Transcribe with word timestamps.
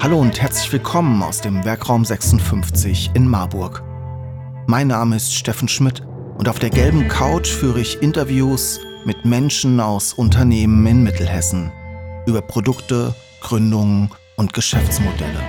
Hallo 0.00 0.18
und 0.20 0.40
herzlich 0.40 0.72
willkommen 0.72 1.22
aus 1.22 1.40
dem 1.40 1.64
Werkraum 1.64 2.04
56 2.04 3.10
in 3.14 3.26
Marburg. 3.26 3.82
Mein 4.66 4.88
Name 4.88 5.16
ist 5.16 5.34
Steffen 5.34 5.68
Schmidt 5.68 6.02
und 6.36 6.48
auf 6.48 6.58
der 6.58 6.70
gelben 6.70 7.08
Couch 7.08 7.48
führe 7.48 7.80
ich 7.80 8.02
Interviews 8.02 8.80
mit 9.04 9.24
Menschen 9.24 9.80
aus 9.80 10.12
Unternehmen 10.12 10.86
in 10.86 11.02
Mittelhessen 11.02 11.72
über 12.26 12.42
Produkte, 12.42 13.14
Gründungen 13.40 14.10
und 14.36 14.52
Geschäftsmodelle. 14.52 15.40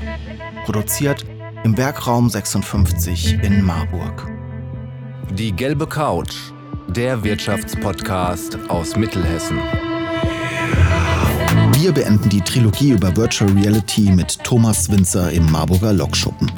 Produziert 0.66 1.26
im 1.64 1.78
Werkraum 1.78 2.30
56 2.30 3.44
in 3.44 3.64
Marburg. 3.64 4.28
Die 5.32 5.52
gelbe 5.52 5.88
Couch, 5.88 6.36
der 6.88 7.24
Wirtschaftspodcast 7.24 8.58
aus 8.70 8.96
Mittelhessen. 8.96 9.60
Wir 11.82 11.93
beenden 11.93 12.27
die 12.27 12.41
Trilogie 12.41 12.89
über 12.89 13.16
Virtual 13.16 13.49
Reality 13.54 14.12
mit 14.12 14.44
Thomas 14.44 14.91
Winzer 14.91 15.31
im 15.31 15.49
Marburger 15.49 15.94
Lokschuppen. 15.94 16.52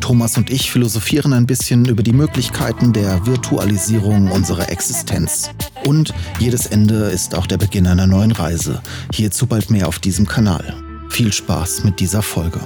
Thomas 0.00 0.36
und 0.36 0.50
ich 0.50 0.72
philosophieren 0.72 1.32
ein 1.34 1.46
bisschen 1.46 1.84
über 1.84 2.02
die 2.02 2.12
Möglichkeiten 2.12 2.92
der 2.92 3.24
Virtualisierung 3.24 4.28
unserer 4.28 4.68
Existenz. 4.68 5.50
Und 5.84 6.12
jedes 6.40 6.66
Ende 6.66 6.96
ist 7.10 7.36
auch 7.36 7.46
der 7.46 7.58
Beginn 7.58 7.86
einer 7.86 8.08
neuen 8.08 8.32
Reise. 8.32 8.82
Hierzu 9.12 9.46
bald 9.46 9.70
mehr 9.70 9.86
auf 9.86 10.00
diesem 10.00 10.26
Kanal. 10.26 10.74
Viel 11.10 11.32
Spaß 11.32 11.84
mit 11.84 12.00
dieser 12.00 12.22
Folge. 12.22 12.58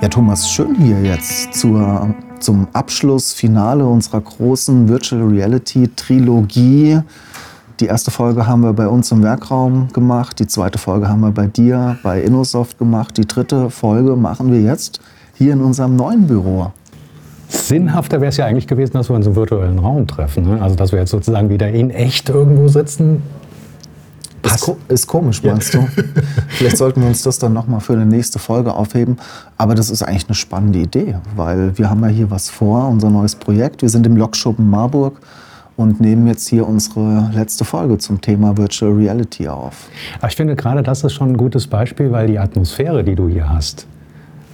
Ja, 0.00 0.08
Thomas, 0.08 0.52
schön 0.52 0.76
hier 0.76 1.02
jetzt 1.02 1.52
zur, 1.54 2.14
zum 2.38 2.68
Abschluss, 2.74 3.32
Finale 3.32 3.84
unserer 3.84 4.20
großen 4.20 4.88
Virtual 4.88 5.26
Reality 5.26 5.90
Trilogie. 5.96 7.00
Die 7.80 7.86
erste 7.86 8.10
Folge 8.10 8.48
haben 8.48 8.62
wir 8.62 8.72
bei 8.72 8.88
uns 8.88 9.12
im 9.12 9.22
Werkraum 9.22 9.86
gemacht, 9.92 10.40
die 10.40 10.48
zweite 10.48 10.78
Folge 10.78 11.08
haben 11.08 11.20
wir 11.20 11.30
bei 11.30 11.46
dir 11.46 11.96
bei 12.02 12.20
Innosoft 12.20 12.76
gemacht, 12.76 13.16
die 13.16 13.26
dritte 13.26 13.70
Folge 13.70 14.16
machen 14.16 14.50
wir 14.50 14.60
jetzt 14.60 15.00
hier 15.34 15.52
in 15.52 15.60
unserem 15.60 15.94
neuen 15.94 16.26
Büro. 16.26 16.72
Sinnhafter 17.48 18.20
wäre 18.20 18.30
es 18.30 18.36
ja 18.36 18.46
eigentlich 18.46 18.66
gewesen, 18.66 18.94
dass 18.94 19.08
wir 19.08 19.14
uns 19.14 19.28
im 19.28 19.36
virtuellen 19.36 19.78
Raum 19.78 20.08
treffen. 20.08 20.44
Ne? 20.44 20.60
Also, 20.60 20.74
dass 20.74 20.90
wir 20.90 20.98
jetzt 20.98 21.12
sozusagen 21.12 21.50
wieder 21.50 21.68
in 21.68 21.90
echt 21.90 22.28
irgendwo 22.28 22.66
sitzen. 22.66 23.22
Ist, 24.42 24.60
ko 24.60 24.76
ist, 24.88 25.06
komisch, 25.06 25.42
meinst 25.44 25.72
ja. 25.72 25.80
du? 25.80 25.86
Vielleicht 26.48 26.78
sollten 26.78 27.00
wir 27.00 27.08
uns 27.08 27.22
das 27.22 27.38
dann 27.38 27.52
nochmal 27.52 27.80
für 27.80 27.92
eine 27.92 28.06
nächste 28.06 28.40
Folge 28.40 28.74
aufheben. 28.74 29.18
Aber 29.56 29.76
das 29.76 29.88
ist 29.88 30.02
eigentlich 30.02 30.26
eine 30.26 30.34
spannende 30.34 30.80
Idee, 30.80 31.16
weil 31.36 31.78
wir 31.78 31.88
haben 31.88 32.02
ja 32.02 32.08
hier 32.08 32.30
was 32.30 32.50
vor, 32.50 32.88
unser 32.88 33.08
neues 33.08 33.36
Projekt. 33.36 33.82
Wir 33.82 33.88
sind 33.88 34.04
im 34.06 34.16
Lokschuppen 34.16 34.68
Marburg 34.68 35.20
und 35.78 36.00
nehmen 36.00 36.26
jetzt 36.26 36.48
hier 36.48 36.66
unsere 36.66 37.30
letzte 37.32 37.64
Folge 37.64 37.98
zum 37.98 38.20
Thema 38.20 38.56
Virtual 38.56 38.92
Reality 38.92 39.46
auf. 39.46 39.88
Aber 40.18 40.26
ich 40.26 40.34
finde 40.34 40.56
gerade 40.56 40.82
das 40.82 41.04
ist 41.04 41.12
schon 41.12 41.30
ein 41.30 41.36
gutes 41.36 41.68
Beispiel, 41.68 42.10
weil 42.10 42.26
die 42.26 42.38
Atmosphäre, 42.38 43.04
die 43.04 43.14
du 43.14 43.28
hier 43.28 43.48
hast, 43.48 43.86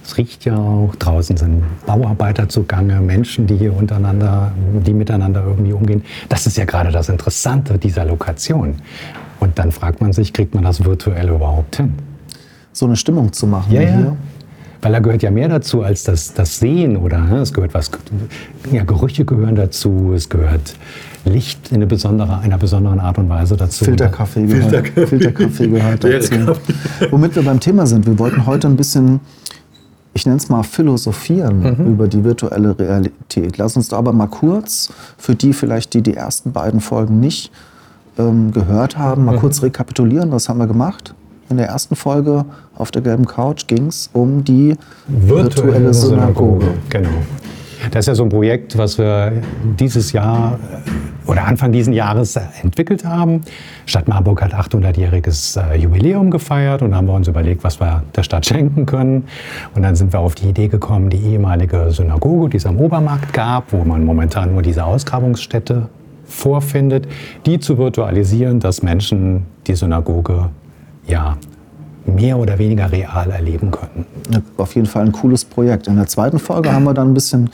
es 0.03 0.17
riecht 0.17 0.45
ja 0.45 0.55
auch, 0.55 0.93
draußen 0.99 1.35
sind 1.35 1.63
Bauarbeiter 1.87 2.47
zugange, 2.47 3.01
Menschen, 3.01 3.47
die 3.47 3.57
hier 3.57 3.75
untereinander, 3.75 4.51
die 4.85 4.93
miteinander 4.93 5.43
irgendwie 5.43 5.73
umgehen. 5.73 6.03
Das 6.29 6.45
ist 6.45 6.57
ja 6.57 6.65
gerade 6.65 6.91
das 6.91 7.09
Interessante 7.09 7.79
dieser 7.79 8.05
Lokation. 8.05 8.75
Und 9.39 9.57
dann 9.57 9.71
fragt 9.71 10.01
man 10.01 10.13
sich, 10.13 10.31
kriegt 10.31 10.53
man 10.53 10.63
das 10.63 10.85
virtuell 10.85 11.29
überhaupt 11.29 11.77
hin? 11.77 11.95
So 12.71 12.85
eine 12.85 12.97
Stimmung 12.97 13.33
zu 13.33 13.47
machen 13.47 13.73
ja, 13.73 13.81
ja. 13.81 14.15
Weil 14.85 14.91
da 14.91 14.99
gehört 14.99 15.23
ja 15.23 15.31
mehr 15.31 15.47
dazu 15.47 15.81
als 15.81 16.03
das, 16.03 16.35
das 16.35 16.59
Sehen 16.59 16.95
oder 16.95 17.17
ne? 17.17 17.39
es 17.39 17.51
gehört 17.51 17.73
was, 17.73 17.89
ja, 18.71 18.83
Gerüche 18.83 19.25
gehören 19.25 19.55
dazu, 19.55 20.13
es 20.13 20.29
gehört 20.29 20.75
Licht 21.25 21.71
in 21.71 21.77
eine 21.77 21.87
besondere, 21.87 22.37
einer 22.37 22.59
besonderen 22.59 22.99
Art 22.99 23.17
und 23.17 23.27
Weise 23.27 23.57
dazu. 23.57 23.83
Filterkaffee 23.83 24.45
gehört, 24.45 24.63
Filterkaffee. 24.65 25.07
Filterkaffee 25.07 25.67
gehört 25.69 26.03
dazu. 26.03 26.35
Womit 27.09 27.35
wir 27.35 27.41
beim 27.41 27.59
Thema 27.59 27.87
sind, 27.87 28.05
wir 28.05 28.19
wollten 28.19 28.45
heute 28.45 28.67
ein 28.67 28.77
bisschen 28.77 29.21
ich 30.13 30.27
nenne 30.27 30.37
es 30.37 30.49
mal 30.49 30.61
philosophieren 30.61 31.61
mhm. 31.61 31.87
über 31.87 32.07
die 32.07 32.23
virtuelle 32.23 32.77
Realität. 32.77 33.57
Lass 33.57 33.75
uns 33.75 33.87
da 33.87 33.97
aber 33.97 34.13
mal 34.13 34.27
kurz, 34.27 34.93
für 35.17 35.33
die 35.33 35.53
vielleicht, 35.53 35.95
die 35.95 36.03
die 36.03 36.13
ersten 36.13 36.51
beiden 36.51 36.79
Folgen 36.79 37.19
nicht 37.19 37.51
ähm, 38.19 38.51
gehört 38.51 38.99
haben, 38.99 39.25
mal 39.25 39.35
mhm. 39.35 39.39
kurz 39.39 39.63
rekapitulieren. 39.63 40.31
Was 40.31 40.47
haben 40.47 40.59
wir 40.59 40.67
gemacht? 40.67 41.15
In 41.49 41.57
der 41.57 41.67
ersten 41.67 41.95
Folge 41.95 42.45
auf 42.75 42.89
der 42.91 43.03
gelben 43.03 43.25
Couch 43.25 43.67
ging 43.67 43.87
es 43.87 44.09
um 44.13 44.43
die 44.43 44.75
virtuelle, 45.07 45.93
Synagoge. 45.93 46.67
Genau. 46.89 47.09
Das 47.91 48.01
ist 48.01 48.07
ja 48.07 48.15
so 48.15 48.23
ein 48.23 48.29
Projekt, 48.29 48.77
was 48.77 48.97
wir 48.97 49.31
dieses 49.79 50.11
Jahr 50.11 50.57
äh, 51.27 51.29
oder 51.29 51.45
Anfang 51.45 51.71
dieses 51.71 51.93
Jahres 51.93 52.35
entwickelt 52.63 53.05
haben. 53.05 53.41
Stadt 53.85 54.07
Marburg 54.07 54.41
hat 54.41 54.53
800-jähriges 54.53 55.57
äh, 55.57 55.77
Jubiläum 55.77 56.31
gefeiert 56.31 56.81
und 56.81 56.95
haben 56.95 57.07
wir 57.07 57.13
uns 57.13 57.27
überlegt, 57.27 57.63
was 57.63 57.79
wir 57.79 58.03
der 58.15 58.23
Stadt 58.23 58.45
schenken 58.45 58.85
können. 58.85 59.25
Und 59.75 59.83
dann 59.83 59.95
sind 59.95 60.13
wir 60.13 60.19
auf 60.19 60.33
die 60.35 60.49
Idee 60.49 60.67
gekommen, 60.67 61.11
die 61.11 61.17
ehemalige 61.17 61.91
Synagoge, 61.91 62.49
die 62.49 62.57
es 62.57 62.65
am 62.65 62.79
Obermarkt 62.79 63.33
gab, 63.33 63.71
wo 63.71 63.83
man 63.83 64.03
momentan 64.03 64.53
nur 64.53 64.63
diese 64.63 64.83
Ausgrabungsstätte 64.83 65.89
vorfindet, 66.25 67.07
die 67.45 67.59
zu 67.59 67.77
virtualisieren, 67.77 68.59
dass 68.59 68.81
Menschen 68.81 69.45
die 69.67 69.75
Synagoge 69.75 70.49
ja 71.07 71.37
mehr 72.05 72.37
oder 72.37 72.57
weniger 72.59 72.91
real 72.91 73.31
erleben 73.31 73.71
können. 73.71 74.05
Ja, 74.29 74.41
auf 74.57 74.75
jeden 74.75 74.87
Fall 74.87 75.05
ein 75.05 75.11
cooles 75.11 75.43
Projekt. 75.43 75.87
In 75.87 75.95
der 75.95 76.07
zweiten 76.07 76.39
Folge 76.39 76.71
haben 76.71 76.83
wir 76.83 76.93
dann 76.93 77.11
ein 77.11 77.13
bisschen 77.13 77.49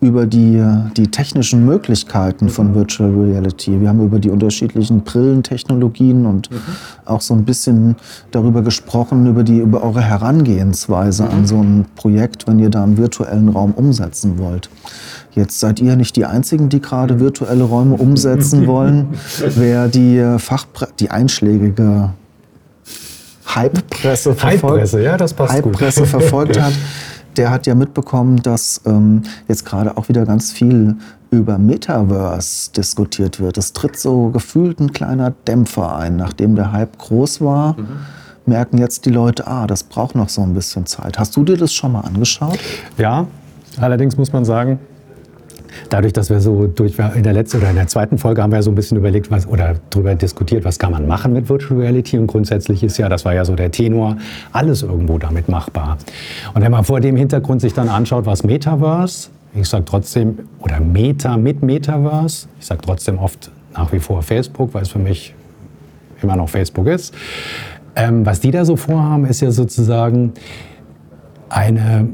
über 0.00 0.26
die, 0.26 0.62
die 0.96 1.10
technischen 1.10 1.64
Möglichkeiten 1.64 2.50
von 2.50 2.74
Virtual 2.74 3.10
Reality. 3.10 3.80
Wir 3.80 3.88
haben 3.88 4.04
über 4.04 4.18
die 4.18 4.28
unterschiedlichen 4.28 5.00
Brillentechnologien 5.02 6.26
und 6.26 6.50
mhm. 6.50 6.56
auch 7.06 7.22
so 7.22 7.32
ein 7.32 7.44
bisschen 7.46 7.96
darüber 8.30 8.60
gesprochen, 8.60 9.26
über, 9.26 9.42
die, 9.42 9.58
über 9.58 9.82
eure 9.82 10.02
Herangehensweise 10.02 11.24
mhm. 11.24 11.30
an 11.30 11.46
so 11.46 11.56
ein 11.56 11.86
Projekt, 11.96 12.46
wenn 12.46 12.58
ihr 12.58 12.68
da 12.68 12.84
einen 12.84 12.98
virtuellen 12.98 13.48
Raum 13.48 13.72
umsetzen 13.72 14.38
wollt. 14.38 14.68
Jetzt 15.32 15.60
seid 15.60 15.80
ihr 15.80 15.96
nicht 15.96 16.14
die 16.16 16.26
Einzigen, 16.26 16.68
die 16.68 16.80
gerade 16.80 17.18
virtuelle 17.18 17.64
Räume 17.64 17.96
umsetzen 17.96 18.66
wollen. 18.66 19.08
Wer 19.56 19.88
die, 19.88 20.36
Fachpre 20.38 20.88
die 20.98 21.10
einschlägige 21.10 22.10
Hype-Presse 23.54 24.34
verfolgt, 24.34 24.92
Hype 24.92 25.02
ja, 25.02 25.16
das 25.16 25.34
passt 25.34 25.52
Hype 25.52 25.76
verfolgt 25.76 26.60
hat, 26.60 26.72
der 27.36 27.50
hat 27.50 27.66
ja 27.66 27.74
mitbekommen, 27.74 28.42
dass 28.42 28.80
ähm, 28.86 29.22
jetzt 29.48 29.64
gerade 29.64 29.96
auch 29.96 30.08
wieder 30.08 30.24
ganz 30.24 30.52
viel 30.52 30.96
über 31.30 31.58
Metaverse 31.58 32.72
diskutiert 32.72 33.40
wird. 33.40 33.58
Es 33.58 33.72
tritt 33.72 33.98
so 33.98 34.30
gefühlt 34.30 34.80
ein 34.80 34.92
kleiner 34.92 35.32
Dämpfer 35.46 35.96
ein. 35.96 36.16
Nachdem 36.16 36.54
der 36.56 36.72
Hype 36.72 36.98
groß 36.98 37.40
war, 37.40 37.74
mhm. 37.74 37.86
merken 38.46 38.78
jetzt 38.78 39.04
die 39.06 39.10
Leute, 39.10 39.46
ah, 39.46 39.66
das 39.66 39.84
braucht 39.84 40.14
noch 40.14 40.28
so 40.28 40.42
ein 40.42 40.54
bisschen 40.54 40.86
Zeit. 40.86 41.18
Hast 41.18 41.36
du 41.36 41.44
dir 41.44 41.56
das 41.56 41.72
schon 41.72 41.92
mal 41.92 42.00
angeschaut? 42.00 42.58
Ja, 42.96 43.26
allerdings 43.78 44.16
muss 44.16 44.32
man 44.32 44.44
sagen, 44.44 44.78
dadurch, 45.88 46.12
dass 46.12 46.30
wir 46.30 46.40
so 46.40 46.66
durch 46.66 46.94
in 47.14 47.22
der 47.22 47.32
letzten 47.32 47.58
oder 47.58 47.70
in 47.70 47.76
der 47.76 47.86
zweiten 47.86 48.18
Folge 48.18 48.42
haben 48.42 48.52
wir 48.52 48.62
so 48.62 48.70
ein 48.70 48.74
bisschen 48.74 48.96
überlegt, 48.96 49.30
was 49.30 49.46
oder 49.46 49.76
darüber 49.90 50.14
diskutiert, 50.14 50.64
was 50.64 50.78
kann 50.78 50.92
man 50.92 51.06
machen 51.06 51.32
mit 51.32 51.48
Virtual 51.48 51.80
Reality 51.80 52.18
und 52.18 52.26
grundsätzlich 52.26 52.82
ist 52.82 52.98
ja, 52.98 53.08
das 53.08 53.24
war 53.24 53.34
ja 53.34 53.44
so 53.44 53.54
der 53.54 53.70
Tenor, 53.70 54.16
alles 54.52 54.82
irgendwo 54.82 55.18
damit 55.18 55.48
machbar. 55.48 55.98
Und 56.54 56.62
wenn 56.62 56.72
man 56.72 56.84
vor 56.84 57.00
dem 57.00 57.16
Hintergrund 57.16 57.60
sich 57.60 57.74
dann 57.74 57.88
anschaut, 57.88 58.26
was 58.26 58.44
Metaverse, 58.44 59.30
ich 59.54 59.68
sage 59.68 59.84
trotzdem 59.84 60.38
oder 60.60 60.80
Meta 60.80 61.36
mit 61.36 61.62
Metaverse, 61.62 62.48
ich 62.58 62.66
sage 62.66 62.82
trotzdem 62.84 63.18
oft 63.18 63.50
nach 63.74 63.92
wie 63.92 64.00
vor 64.00 64.22
Facebook, 64.22 64.74
weil 64.74 64.82
es 64.82 64.88
für 64.88 64.98
mich 64.98 65.34
immer 66.22 66.36
noch 66.36 66.48
Facebook 66.48 66.86
ist. 66.86 67.14
Ähm, 67.94 68.26
was 68.26 68.40
die 68.40 68.50
da 68.50 68.64
so 68.64 68.76
vorhaben, 68.76 69.24
ist 69.26 69.40
ja 69.40 69.50
sozusagen 69.50 70.32
eine 71.48 72.08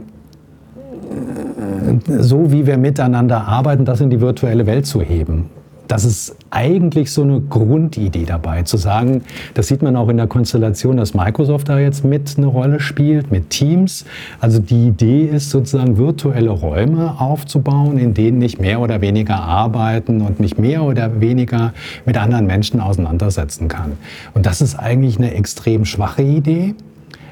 so 2.06 2.52
wie 2.52 2.66
wir 2.66 2.78
miteinander 2.78 3.46
arbeiten, 3.46 3.84
das 3.84 4.00
in 4.00 4.10
die 4.10 4.20
virtuelle 4.20 4.66
Welt 4.66 4.86
zu 4.86 5.00
heben. 5.00 5.50
Das 5.88 6.06
ist 6.06 6.36
eigentlich 6.50 7.12
so 7.12 7.22
eine 7.22 7.40
Grundidee 7.40 8.24
dabei, 8.24 8.62
zu 8.62 8.78
sagen, 8.78 9.22
das 9.52 9.68
sieht 9.68 9.82
man 9.82 9.94
auch 9.96 10.08
in 10.08 10.16
der 10.16 10.26
Konstellation, 10.26 10.96
dass 10.96 11.12
Microsoft 11.12 11.68
da 11.68 11.78
jetzt 11.78 12.02
mit 12.02 12.38
eine 12.38 12.46
Rolle 12.46 12.80
spielt, 12.80 13.30
mit 13.30 13.50
Teams. 13.50 14.06
Also 14.40 14.58
die 14.58 14.88
Idee 14.88 15.24
ist 15.24 15.50
sozusagen 15.50 15.98
virtuelle 15.98 16.48
Räume 16.48 17.20
aufzubauen, 17.20 17.98
in 17.98 18.14
denen 18.14 18.40
ich 18.40 18.58
mehr 18.58 18.80
oder 18.80 19.02
weniger 19.02 19.36
arbeiten 19.36 20.22
und 20.22 20.40
mich 20.40 20.56
mehr 20.56 20.82
oder 20.82 21.20
weniger 21.20 21.74
mit 22.06 22.16
anderen 22.16 22.46
Menschen 22.46 22.80
auseinandersetzen 22.80 23.68
kann. 23.68 23.92
Und 24.32 24.46
das 24.46 24.62
ist 24.62 24.76
eigentlich 24.76 25.18
eine 25.18 25.34
extrem 25.34 25.84
schwache 25.84 26.22
Idee, 26.22 26.74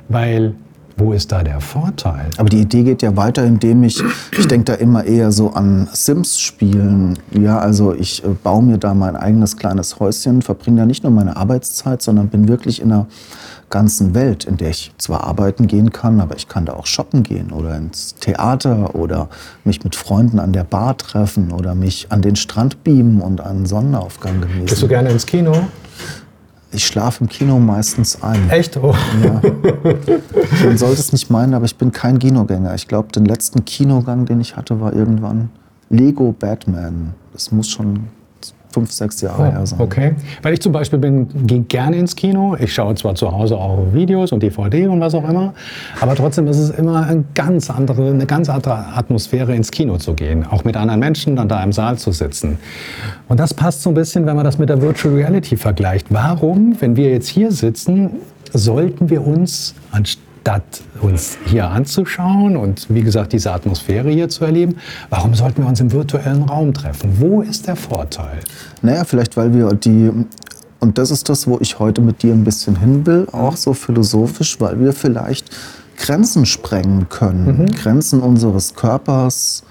weil 0.08 0.54
wo 1.00 1.12
ist 1.12 1.32
da 1.32 1.42
der 1.42 1.60
Vorteil? 1.60 2.30
Aber 2.36 2.48
die 2.48 2.60
Idee 2.60 2.84
geht 2.84 3.02
ja 3.02 3.16
weiter, 3.16 3.44
indem 3.44 3.82
ich, 3.82 4.02
ich 4.38 4.46
denke 4.46 4.66
da 4.66 4.74
immer 4.74 5.04
eher 5.04 5.32
so 5.32 5.50
an 5.50 5.88
Sims-Spielen. 5.92 7.18
Ja, 7.32 7.58
also 7.58 7.94
ich 7.94 8.22
äh, 8.22 8.28
baue 8.28 8.62
mir 8.62 8.78
da 8.78 8.94
mein 8.94 9.16
eigenes 9.16 9.56
kleines 9.56 9.98
Häuschen, 9.98 10.42
verbringe 10.42 10.82
da 10.82 10.86
nicht 10.86 11.02
nur 11.02 11.12
meine 11.12 11.36
Arbeitszeit, 11.36 12.02
sondern 12.02 12.28
bin 12.28 12.46
wirklich 12.46 12.80
in 12.80 12.92
einer 12.92 13.06
ganzen 13.70 14.14
Welt, 14.14 14.44
in 14.44 14.56
der 14.56 14.70
ich 14.70 14.92
zwar 14.98 15.24
arbeiten 15.24 15.66
gehen 15.66 15.92
kann, 15.92 16.20
aber 16.20 16.36
ich 16.36 16.48
kann 16.48 16.66
da 16.66 16.74
auch 16.74 16.86
shoppen 16.86 17.22
gehen 17.22 17.52
oder 17.52 17.76
ins 17.76 18.16
Theater 18.16 18.94
oder 18.94 19.28
mich 19.64 19.84
mit 19.84 19.94
Freunden 19.94 20.38
an 20.38 20.52
der 20.52 20.64
Bar 20.64 20.98
treffen 20.98 21.52
oder 21.52 21.74
mich 21.74 22.08
an 22.10 22.20
den 22.20 22.36
Strand 22.36 22.84
beamen 22.84 23.20
und 23.22 23.40
einen 23.40 23.66
Sonnenaufgang 23.66 24.40
genießen. 24.40 24.66
Gehst 24.66 24.82
du 24.82 24.88
gerne 24.88 25.10
ins 25.10 25.24
Kino? 25.24 25.52
Ich 26.72 26.86
schlafe 26.86 27.24
im 27.24 27.28
Kino 27.28 27.58
meistens 27.58 28.22
ein. 28.22 28.48
Echt? 28.48 28.76
Oh. 28.76 28.94
Ja. 29.24 29.40
Man 30.64 30.78
sollte 30.78 31.00
es 31.00 31.12
nicht 31.12 31.28
meinen, 31.30 31.54
aber 31.54 31.64
ich 31.64 31.76
bin 31.76 31.90
kein 31.90 32.18
Kinogänger. 32.18 32.74
Ich 32.74 32.86
glaube, 32.86 33.10
den 33.10 33.24
letzten 33.24 33.64
Kinogang, 33.64 34.24
den 34.24 34.40
ich 34.40 34.56
hatte, 34.56 34.80
war 34.80 34.92
irgendwann 34.92 35.50
Lego 35.88 36.32
Batman. 36.32 37.14
Das 37.32 37.50
muss 37.50 37.68
schon 37.68 38.04
fünf, 38.72 38.90
sechs 38.92 39.20
Jahre 39.20 39.50
her 39.52 39.66
sein. 39.66 39.78
Oh, 39.80 39.90
Okay. 39.90 40.14
Weil 40.42 40.54
ich 40.54 40.60
zum 40.60 40.70
Beispiel 40.72 41.00
bin, 41.00 41.46
gehe 41.46 41.60
gerne 41.60 41.96
ins 41.96 42.14
Kino. 42.14 42.56
Ich 42.60 42.72
schaue 42.72 42.94
zwar 42.94 43.16
zu 43.16 43.32
Hause 43.32 43.56
auch 43.56 43.92
Videos 43.92 44.30
und 44.30 44.42
DVD 44.42 44.86
und 44.86 45.00
was 45.00 45.14
auch 45.14 45.28
immer, 45.28 45.52
aber 46.00 46.14
trotzdem 46.14 46.46
ist 46.46 46.58
es 46.58 46.70
immer 46.70 47.06
eine 47.06 47.24
ganz 47.34 47.70
andere, 47.70 48.08
eine 48.08 48.26
ganz 48.26 48.48
andere 48.48 48.86
Atmosphäre, 48.94 49.54
ins 49.54 49.70
Kino 49.72 49.98
zu 49.98 50.14
gehen. 50.14 50.46
Auch 50.48 50.62
mit 50.64 50.76
anderen 50.76 51.00
Menschen 51.00 51.34
dann 51.36 51.48
da 51.48 51.62
im 51.64 51.72
Saal 51.72 51.98
zu 51.98 52.12
sitzen. 52.12 52.58
Und 53.28 53.40
das 53.40 53.52
passt 53.52 53.82
so 53.82 53.90
ein 53.90 53.94
bisschen, 53.94 54.26
wenn 54.26 54.36
man 54.36 54.44
das 54.44 54.58
mit 54.58 54.68
der 54.68 54.80
Virtual 54.80 55.14
Reality 55.14 55.56
vergleicht. 55.56 56.06
Warum, 56.10 56.76
wenn 56.80 56.94
wir 56.96 57.10
jetzt 57.10 57.28
hier 57.28 57.50
sitzen, 57.50 58.10
sollten 58.52 59.10
wir 59.10 59.26
uns 59.26 59.74
anstatt 59.90 60.29
uns 61.00 61.38
hier 61.46 61.68
anzuschauen 61.68 62.56
und 62.56 62.86
wie 62.88 63.02
gesagt 63.02 63.32
diese 63.32 63.52
Atmosphäre 63.52 64.10
hier 64.10 64.28
zu 64.28 64.44
erleben, 64.44 64.76
warum 65.08 65.34
sollten 65.34 65.62
wir 65.62 65.68
uns 65.68 65.80
im 65.80 65.92
virtuellen 65.92 66.42
Raum 66.42 66.74
treffen? 66.74 67.14
Wo 67.18 67.42
ist 67.42 67.66
der 67.66 67.76
Vorteil? 67.76 68.40
Naja, 68.82 69.04
vielleicht 69.04 69.36
weil 69.36 69.54
wir 69.54 69.68
die, 69.74 70.10
und 70.80 70.98
das 70.98 71.10
ist 71.10 71.28
das, 71.28 71.46
wo 71.46 71.58
ich 71.60 71.78
heute 71.78 72.00
mit 72.00 72.22
dir 72.22 72.32
ein 72.32 72.44
bisschen 72.44 72.76
hin 72.76 73.06
will, 73.06 73.26
auch 73.32 73.56
so 73.56 73.74
philosophisch, 73.74 74.60
weil 74.60 74.80
wir 74.80 74.92
vielleicht 74.92 75.50
Grenzen 75.96 76.46
sprengen 76.46 77.08
können. 77.08 77.66
Grenzen 77.74 78.20
unseres 78.20 78.74
Körpers, 78.74 79.62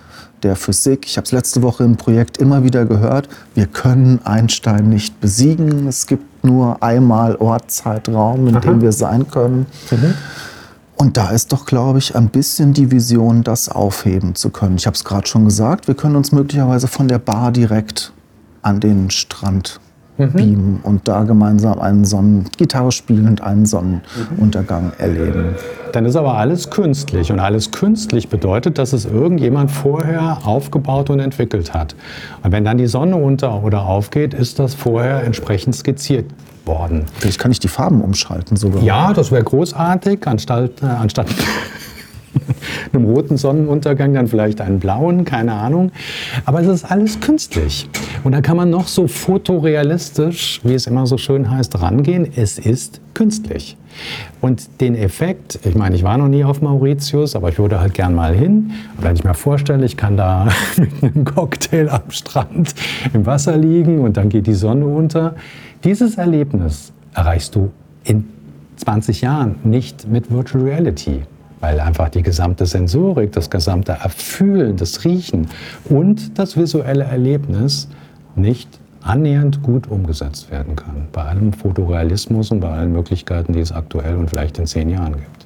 der 0.44 0.56
Physik. 0.56 1.06
Ich 1.06 1.18
habe 1.18 1.26
es 1.26 1.32
letzte 1.32 1.62
Woche 1.62 1.84
im 1.84 1.98
Projekt 1.98 2.38
immer 2.38 2.64
wieder 2.64 2.86
gehört. 2.86 3.28
Wir 3.56 3.66
können 3.66 4.20
Einstein 4.24 4.90
nicht 4.90 5.20
besiegen. 5.20 5.88
Es 5.88 6.06
gibt 6.08 6.46
nur 6.46 6.82
einmal 6.82 7.36
Ort, 7.38 7.72
Zeitraum, 7.72 8.48
in 8.48 8.62
dem 8.62 8.82
wir 8.82 8.92
sein 8.92 9.30
können. 9.30 9.66
Und 11.02 11.16
da 11.16 11.30
ist 11.30 11.54
doch, 11.54 11.66
glaube 11.66 11.98
ich, 12.00 12.18
ein 12.18 12.28
bisschen 12.28 12.74
die 12.74 12.92
Vision, 12.92 13.42
das 13.42 13.70
aufheben 13.70 14.36
zu 14.36 14.50
können. 14.50 14.76
Ich 14.76 14.86
habe 14.86 14.96
es 14.96 15.06
gerade 15.06 15.26
schon 15.28 15.46
gesagt, 15.46 15.88
wir 15.88 15.96
können 15.96 16.18
uns 16.18 16.34
möglicherweise 16.34 16.90
von 16.90 17.08
der 17.08 17.20
Bar 17.20 17.54
direkt 17.54 18.12
an 18.64 18.82
den 18.82 19.10
Strand 19.10 19.80
beamen 20.28 20.80
und 20.84 21.08
da 21.08 21.24
gemeinsam 21.24 21.80
einen 21.80 22.06
Sonnen 22.06 22.46
Gitarre 22.58 22.92
spielend 22.92 23.42
einen 23.42 23.66
Sonnenuntergang 23.66 24.92
erleben. 24.98 25.56
Dann 25.94 26.06
ist 26.06 26.16
aber 26.16 26.36
alles 26.36 26.70
künstlich. 26.70 27.32
Und 27.32 27.40
alles 27.40 27.72
künstlich 27.72 28.30
bedeutet, 28.30 28.78
dass 28.78 28.94
es 28.94 29.06
irgendjemand 29.06 29.72
vorher 29.72 30.40
aufgebaut 30.46 31.10
und 31.10 31.20
entwickelt 31.20 31.74
hat. 31.74 31.96
Und 32.44 32.52
wenn 32.52 32.64
dann 32.64 32.78
die 32.78 32.88
Sonne 32.88 33.16
unter 33.16 33.64
oder 33.64 33.86
aufgeht, 33.86 34.34
ist 34.34 34.60
das 34.60 34.74
vorher 34.76 35.24
entsprechend 35.24 35.76
skizziert 35.76 36.26
worden. 36.66 37.06
Vielleicht 37.16 37.40
kann 37.40 37.52
ich 37.52 37.60
die 37.60 37.68
Farben 37.68 38.02
umschalten 38.02 38.56
sogar. 38.56 38.84
Ja, 38.84 39.14
das 39.14 39.32
wäre 39.32 39.44
großartig, 39.44 40.28
anstatt, 40.28 40.82
äh, 40.82 40.86
anstatt 40.86 41.28
einem 42.94 43.06
roten 43.06 43.38
Sonnenuntergang 43.38 44.14
dann 44.14 44.28
vielleicht 44.28 44.62
einen 44.62 44.80
blauen, 44.80 45.26
keine 45.26 45.54
Ahnung. 45.54 45.92
Aber 46.46 46.62
es 46.62 46.68
ist 46.68 46.86
alles 46.86 47.20
künstlich. 47.20 47.90
Und 48.24 48.32
da 48.34 48.42
kann 48.42 48.58
man 48.58 48.70
noch 48.70 48.88
so 48.88 49.08
fotorealistisch, 49.08 50.62
wie 50.64 50.74
es 50.74 50.88
immer 50.88 51.08
so 51.08 51.18
schön 51.18 51.50
heißt, 51.50 51.82
rangehen. 51.82 52.28
Es 52.36 52.60
ist 52.60 53.02
künstlich. 53.14 53.78
Und 54.42 54.82
den 54.82 54.96
Effekt, 54.96 55.60
ich 55.66 55.76
meine, 55.76 55.96
ich 55.96 56.04
war 56.04 56.18
noch 56.18 56.28
nie 56.28 56.44
auf 56.44 56.62
Mauritius, 56.62 57.36
aber 57.36 57.50
ich 57.50 57.60
würde 57.60 57.80
halt 57.80 57.94
gern 57.94 58.14
mal 58.14 58.34
hin. 58.34 58.72
Und 58.98 59.04
wenn 59.04 59.16
ich 59.16 59.24
mir 59.24 59.34
vorstelle, 59.34 59.86
ich 59.86 59.98
kann 59.98 60.18
da 60.18 60.48
mit 60.78 61.04
einem 61.04 61.26
Cocktail 61.26 61.90
am 61.90 62.10
Strand 62.10 62.74
im 63.14 63.26
Wasser 63.26 63.58
liegen 63.58 64.00
und 64.00 64.18
dann 64.18 64.30
geht 64.30 64.48
die 64.48 64.54
Sonne 64.54 64.86
unter. 64.86 65.36
Dieses 65.84 66.18
Erlebnis 66.18 66.94
erreichst 67.14 67.56
du 67.56 67.72
in 68.04 68.26
20 68.78 69.22
Jahren 69.22 69.56
nicht 69.64 70.08
mit 70.08 70.32
Virtual 70.32 70.64
Reality, 70.64 71.24
weil 71.60 71.80
einfach 71.80 72.10
die 72.10 72.24
gesamte 72.24 72.66
Sensorik, 72.66 73.32
das 73.32 73.50
gesamte 73.50 73.94
Erfühlen, 73.94 74.78
das 74.78 75.04
Riechen 75.04 75.48
und 75.86 76.38
das 76.38 76.58
visuelle 76.58 77.04
Erlebnis 77.04 77.88
nicht 78.36 78.80
annähernd 79.02 79.64
gut 79.64 79.88
umgesetzt 79.88 80.52
werden 80.52 80.76
kann. 80.76 81.08
Bei 81.12 81.24
allem 81.24 81.54
Fotorealismus 81.54 82.52
und 82.52 82.60
bei 82.60 82.70
allen 82.70 82.92
Möglichkeiten, 82.92 83.54
die 83.54 83.60
es 83.60 83.72
aktuell 83.72 84.16
und 84.16 84.30
vielleicht 84.30 84.58
in 84.58 84.68
zehn 84.68 84.90
Jahren 84.90 85.14
gibt. 85.14 85.39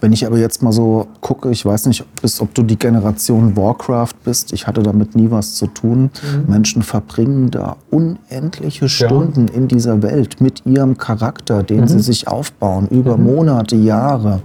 Wenn 0.00 0.12
ich 0.12 0.26
aber 0.26 0.38
jetzt 0.38 0.62
mal 0.62 0.72
so 0.72 1.06
gucke, 1.20 1.50
ich 1.50 1.64
weiß 1.64 1.86
nicht, 1.86 2.04
bis, 2.20 2.40
ob 2.40 2.54
du 2.54 2.62
die 2.62 2.78
Generation 2.78 3.56
Warcraft 3.56 4.14
bist, 4.24 4.52
ich 4.52 4.66
hatte 4.66 4.82
damit 4.82 5.16
nie 5.16 5.30
was 5.30 5.54
zu 5.54 5.66
tun. 5.66 6.10
Menschen 6.46 6.82
verbringen 6.82 7.50
da 7.50 7.76
unendliche 7.90 8.88
Stunden 8.88 9.48
in 9.48 9.68
dieser 9.68 10.02
Welt 10.02 10.40
mit 10.40 10.66
ihrem 10.66 10.98
Charakter, 10.98 11.62
den 11.62 11.88
sie 11.88 12.00
sich 12.00 12.28
aufbauen, 12.28 12.88
über 12.88 13.16
Monate, 13.16 13.76
Jahre, 13.76 14.40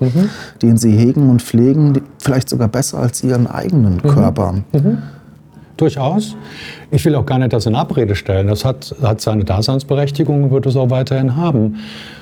den 0.62 0.78
sie 0.78 0.92
hegen 0.92 1.30
und 1.30 1.42
pflegen, 1.42 2.02
vielleicht 2.20 2.50
sogar 2.50 2.68
besser 2.68 3.00
als 3.00 3.24
ihren 3.24 3.48
eigenen 3.48 4.02
Körper. 4.02 4.56
Durchaus. 5.80 6.36
Ich 6.92 7.06
will 7.06 7.16
auch 7.16 7.26
gar 7.26 7.40
nicht 7.40 7.54
das 7.54 7.66
in 7.66 7.74
Abrede 7.74 8.16
stellen. 8.16 8.48
Das 8.48 8.66
hat, 8.66 8.94
hat 9.02 9.22
seine 9.22 9.46
Daseinsberechtigung 9.46 10.44
und 10.44 10.52
wird 10.52 10.66
es 10.66 10.76
auch 10.76 10.90
weiterhin 10.90 11.38
haben. 11.38 11.80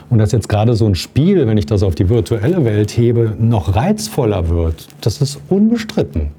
Und 0.10 0.20
dass 0.20 0.32
jetzt 0.32 0.48
gerade 0.48 0.76
so 0.76 0.86
ein 0.86 0.94
Spiel, 0.94 1.48
wenn 1.48 1.58
ich 1.58 1.66
das 1.66 1.82
auf 1.82 1.96
die 1.96 2.08
virtuelle 2.08 2.64
Welt 2.66 2.92
hebe, 2.92 3.36
noch 3.40 3.76
reizvoller 3.76 4.50
wird, 4.50 4.88
das 5.02 5.22
ist 5.22 5.40
unbestritten. 5.50 6.30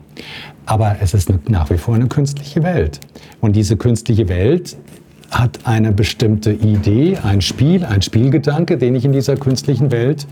Aber 0.64 0.96
es 1.00 1.12
ist 1.12 1.32
nach 1.48 1.70
wie 1.70 1.78
vor 1.78 1.96
eine 1.96 2.06
künstliche 2.06 2.62
Welt. 2.62 3.00
Und 3.40 3.56
diese 3.56 3.76
künstliche 3.76 4.28
Welt 4.28 4.76
hat 5.30 5.60
eine 5.64 5.90
bestimmte 5.90 6.52
Idee, 6.52 7.18
ein 7.22 7.40
Spiel, 7.40 7.84
ein 7.84 8.00
Spielgedanke, 8.00 8.78
den 8.78 8.94
ich 8.94 9.04
in 9.04 9.12
dieser 9.12 9.36
künstlichen 9.36 9.90
Welt 9.90 10.26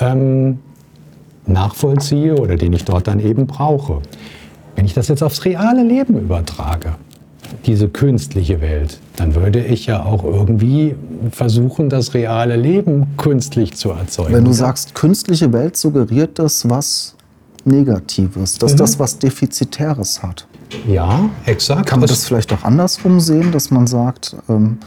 ähm, 0.00 0.58
nachvollziehe 1.46 2.36
oder 2.36 2.56
den 2.56 2.72
ich 2.72 2.84
dort 2.84 3.06
dann 3.06 3.20
eben 3.20 3.46
brauche. 3.46 4.02
Wenn 4.76 4.84
ich 4.84 4.94
das 4.94 5.08
jetzt 5.08 5.22
aufs 5.22 5.44
reale 5.44 5.82
Leben 5.82 6.20
übertrage, 6.20 6.94
diese 7.64 7.88
künstliche 7.88 8.60
Welt, 8.60 9.00
dann 9.16 9.34
würde 9.34 9.64
ich 9.64 9.86
ja 9.86 10.04
auch 10.04 10.22
irgendwie 10.24 10.94
versuchen, 11.30 11.88
das 11.88 12.14
reale 12.14 12.56
Leben 12.56 13.06
künstlich 13.16 13.74
zu 13.74 13.90
erzeugen. 13.90 14.34
Wenn 14.34 14.44
du 14.44 14.52
sagst, 14.52 14.94
künstliche 14.94 15.52
Welt 15.52 15.76
suggeriert 15.76 16.38
das 16.38 16.68
was 16.68 17.16
Negatives, 17.64 18.58
dass 18.58 18.76
das 18.76 18.98
was 18.98 19.18
Defizitäres 19.18 20.22
hat. 20.22 20.46
ja, 20.86 21.28
exakt. 21.46 21.86
Kann 21.86 22.00
man 22.00 22.08
das 22.08 22.24
vielleicht 22.24 22.52
auch 22.52 22.62
andersrum 22.62 23.18
sehen, 23.18 23.50
dass 23.50 23.70
man 23.70 23.86
sagt, 23.86 24.36
ähm, 24.48 24.78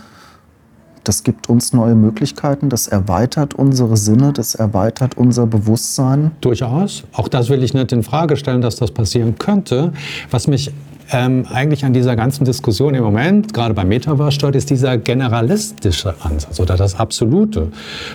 das 1.04 1.24
gibt 1.24 1.50
uns 1.50 1.74
neue 1.74 1.96
Möglichkeiten, 1.96 2.69
das 2.69 2.88
erweitert 2.88 3.54
unsere 3.54 3.98
Sinne, 3.98 4.33
das 4.33 4.56
erweitert 4.56 5.18
unser 5.18 5.47
Bewusstsein? 5.47 6.31
Durchaus. 6.42 7.04
Auch 7.14 7.28
das 7.28 7.50
will 7.50 7.64
ich 7.64 7.74
nicht 7.74 7.92
in 7.92 8.04
Frage 8.04 8.38
stellen, 8.38 8.62
dass 8.62 8.76
das 8.76 8.92
passieren 8.92 9.38
könnte. 9.38 9.94
Was 10.30 10.47
mich 10.47 10.71
ähm, 11.12 11.45
eigentlich 11.52 11.85
an 11.85 11.94
dieser 11.94 12.16
ganzen 12.16 12.45
Diskussion 12.45 12.94
im 12.94 13.04
Moment, 13.04 13.54
gerade 13.54 13.74
beim 13.74 13.88
Metaverse 13.88 14.33
stört, 14.33 14.56
ist 14.56 14.69
dieser 14.69 14.97
generalistische 14.97 16.14
Ansatz 16.21 16.59
oder 16.59 16.76
das 16.76 16.95
Absolute. 16.95 17.71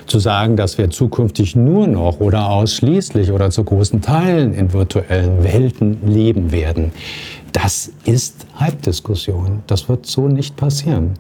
Zu 0.07 0.19
sagen, 0.19 0.57
dass 0.57 0.79
wir 0.79 0.91
zukünftig 0.91 1.57
nur 1.57 1.87
noch 1.87 2.21
oder 2.21 2.51
ausschließlich 2.51 3.33
oder 3.33 3.51
zu 3.51 3.65
großen 3.65 4.01
Teilen 4.01 4.55
in 4.55 4.73
virtuellen 4.73 5.43
Welten 5.43 5.99
leben 6.07 6.53
werden. 6.53 6.93
Das 7.53 7.91
ist 8.05 8.47
Halbdiskussion. 8.57 9.63
Das 9.67 9.89
wird 9.89 10.07
so 10.07 10.29
nicht 10.29 10.57
passieren. 10.57 11.15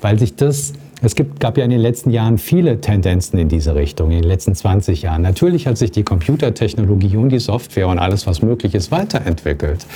Weil 0.00 0.18
sich 0.18 0.36
das 0.36 0.72
es 1.04 1.14
gibt, 1.14 1.38
gab 1.38 1.58
ja 1.58 1.64
in 1.64 1.70
den 1.70 1.80
letzten 1.80 2.10
Jahren 2.10 2.38
viele 2.38 2.80
Tendenzen 2.80 3.38
in 3.38 3.48
diese 3.48 3.74
Richtung, 3.74 4.10
in 4.10 4.22
den 4.22 4.28
letzten 4.28 4.54
20 4.54 5.02
Jahren. 5.02 5.22
Natürlich 5.22 5.66
hat 5.66 5.76
sich 5.76 5.90
die 5.90 6.02
Computertechnologie 6.02 7.16
und 7.16 7.28
die 7.28 7.38
Software 7.38 7.88
und 7.88 7.98
alles, 7.98 8.26
was 8.26 8.40
möglich 8.40 8.74
ist, 8.74 8.90
weiterentwickelt. 8.90 9.86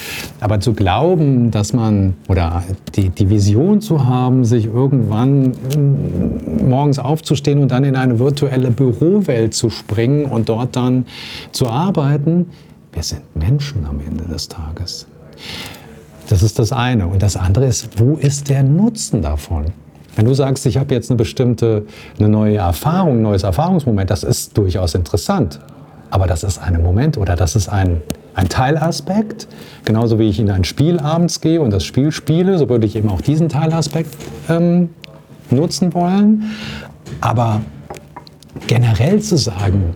Aber 0.41 0.61
zu 0.61 0.75
glauben, 0.75 1.51
dass 1.51 1.73
man, 1.73 2.15
oder 2.29 2.63
die, 2.95 3.09
die 3.09 3.31
Vision 3.31 3.81
zu 3.81 4.05
haben, 4.05 4.45
sich 4.45 4.67
irgendwann 4.67 5.53
mm, 5.53 6.69
morgens 6.69 6.99
aufzustehen 6.99 7.61
und 7.61 7.71
dann 7.71 7.85
in 7.85 7.97
eine 7.97 8.19
virtuelle 8.19 8.71
Bürowelt 8.71 9.55
zu 9.55 9.71
springen 9.71 10.27
und 10.27 10.49
dort 10.49 10.77
dann 10.77 11.07
zu 11.53 11.69
arbeiten, 11.69 12.51
wir 12.93 13.03
sind 13.03 13.23
Menschen 13.35 13.87
am 13.87 14.01
Ende 14.01 14.25
des 14.25 14.49
Tages. 14.49 15.07
Das 16.29 16.43
ist 16.43 16.59
das 16.59 16.73
eine. 16.73 17.07
Und 17.07 17.23
das 17.23 17.37
andere 17.37 17.67
ist, 17.67 17.99
wo 17.99 18.17
ist 18.17 18.51
der 18.51 18.63
Nutzen 18.63 19.23
davon? 19.23 19.73
Wenn 20.19 20.27
du 20.27 20.35
sagst, 20.35 20.67
ich 20.67 20.77
habe 20.77 20.93
jetzt 20.97 21.13
eine 21.13 21.17
bestimmte, 21.17 21.85
eine 22.19 22.29
neue 22.29 22.57
Erfahrung, 22.57 23.19
ein 23.19 23.23
neues 23.23 23.45
Erfahrungsmoment, 23.45 24.11
das 24.11 24.25
ist 24.25 24.59
durchaus 24.59 24.97
interessant. 24.97 25.61
Aber 26.11 26.27
das 26.27 26.43
ist 26.43 26.59
ein 26.59 26.83
Moment 26.83 27.17
oder 27.17 27.37
das 27.37 27.55
ist 27.55 27.69
ein, 27.69 28.03
ein 28.35 28.49
Teilaspekt. 28.49 29.47
Genauso 29.85 30.19
wie 30.19 30.29
ich 30.29 30.41
in 30.41 30.51
ein 30.51 30.65
Spiel 30.65 30.99
abends 30.99 31.41
gehe 31.41 31.61
und 31.61 31.71
das 31.71 31.85
Spiel 31.85 32.11
spiele, 32.11 32.59
so 32.59 32.69
würde 32.69 32.85
ich 32.85 32.97
eben 32.97 33.09
auch 33.11 33.21
diesen 33.21 33.49
Teilaspekt 33.49 34.11
ähm, 34.49 34.91
nutzen 35.51 35.95
wollen. 35.95 36.51
Aber 37.21 37.61
generell 38.67 39.23
zu 39.23 39.37
sagen, 39.37 39.95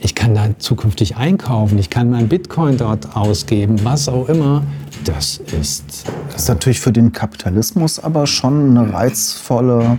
ich 0.00 0.16
kann 0.16 0.34
da 0.34 0.48
zukünftig 0.58 1.16
einkaufen, 1.16 1.78
ich 1.78 1.88
kann 1.88 2.10
mein 2.10 2.26
Bitcoin 2.26 2.78
dort 2.78 3.14
ausgeben, 3.14 3.76
was 3.84 4.08
auch 4.08 4.28
immer, 4.28 4.64
das 5.04 5.40
ist 5.58 6.04
Das 6.32 6.42
ist 6.42 6.48
natürlich 6.48 6.80
für 6.80 6.92
den 6.92 7.12
Kapitalismus 7.12 7.98
aber 7.98 8.26
schon 8.26 8.76
eine 8.76 8.92
reizvolle 8.92 9.98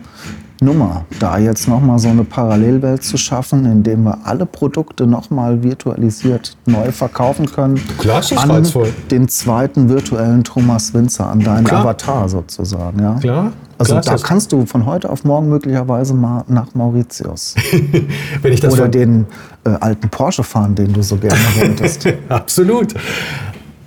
Nummer, 0.64 1.06
da 1.20 1.40
jetzt 1.40 1.68
nochmal 1.68 1.98
so 1.98 2.10
eine 2.10 2.24
Parallelwelt 2.24 3.02
zu 3.04 3.18
schaffen, 3.18 3.66
indem 3.66 4.04
wir 4.04 4.20
alle 4.26 4.46
Produkte 4.46 5.08
nochmal 5.08 5.64
virtualisiert 5.64 6.56
neu 6.68 6.92
verkaufen 6.92 7.48
können. 7.48 7.82
Klar, 7.98 8.20
ist 8.20 8.38
an 8.38 8.52
reizvoll. 8.52 8.94
den 9.10 9.28
zweiten 9.28 9.90
virtuellen 9.90 10.44
Thomas 10.44 10.94
Winzer, 10.94 11.28
an 11.32 11.40
deinen 11.40 11.64
Klar. 11.64 11.82
Avatar 11.82 12.30
sozusagen. 12.30 13.02
Ja? 13.02 13.16
Klar, 13.16 13.54
Also 13.80 14.00
klar 14.00 14.18
da 14.18 14.24
kannst 14.24 14.52
du 14.52 14.68
von 14.68 14.86
heute 14.86 15.10
auf 15.10 15.24
morgen 15.24 15.50
möglicherweise 15.50 16.14
mal 16.14 16.44
nach 16.48 16.76
Mauritius. 16.76 17.56
Oder 18.72 18.88
den 18.88 19.26
äh, 19.64 19.70
alten 19.70 20.10
Porsche 20.10 20.44
fahren, 20.44 20.76
den 20.76 20.94
du 20.94 21.02
so 21.02 21.18
gerne 21.18 21.40
wolltest. 21.56 22.08
Absolut. 22.30 22.94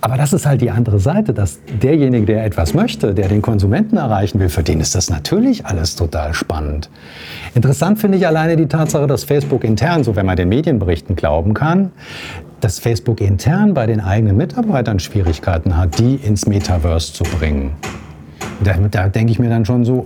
Aber 0.05 0.17
das 0.17 0.33
ist 0.33 0.45
halt 0.45 0.61
die 0.61 0.69
andere 0.69 0.99
Seite, 0.99 1.33
dass 1.33 1.61
derjenige, 1.81 2.27
der 2.27 2.45
etwas 2.45 2.75
möchte, 2.75 3.15
der 3.15 3.27
den 3.27 3.41
Konsumenten 3.41 3.97
erreichen 3.97 4.39
will, 4.39 4.49
für 4.49 4.61
den 4.61 4.79
ist 4.79 4.93
das 4.93 5.09
natürlich 5.09 5.65
alles 5.65 5.95
total 5.95 6.35
spannend. 6.35 6.91
Interessant 7.55 7.97
finde 7.97 8.19
ich 8.19 8.27
alleine 8.27 8.55
die 8.55 8.67
Tatsache, 8.67 9.07
dass 9.07 9.23
Facebook 9.23 9.63
intern, 9.63 10.03
so 10.03 10.15
wenn 10.15 10.27
man 10.27 10.35
den 10.35 10.47
Medienberichten 10.47 11.15
glauben 11.15 11.55
kann, 11.55 11.91
dass 12.61 12.77
Facebook 12.77 13.19
intern 13.19 13.73
bei 13.73 13.87
den 13.87 13.99
eigenen 13.99 14.37
Mitarbeitern 14.37 14.99
Schwierigkeiten 14.99 15.75
hat, 15.75 15.97
die 15.97 16.17
ins 16.17 16.45
Metaverse 16.45 17.11
zu 17.11 17.23
bringen. 17.23 17.71
Da, 18.63 18.75
da 18.91 19.09
denke 19.09 19.31
ich 19.31 19.39
mir 19.39 19.49
dann 19.49 19.65
schon 19.65 19.85
so, 19.85 20.05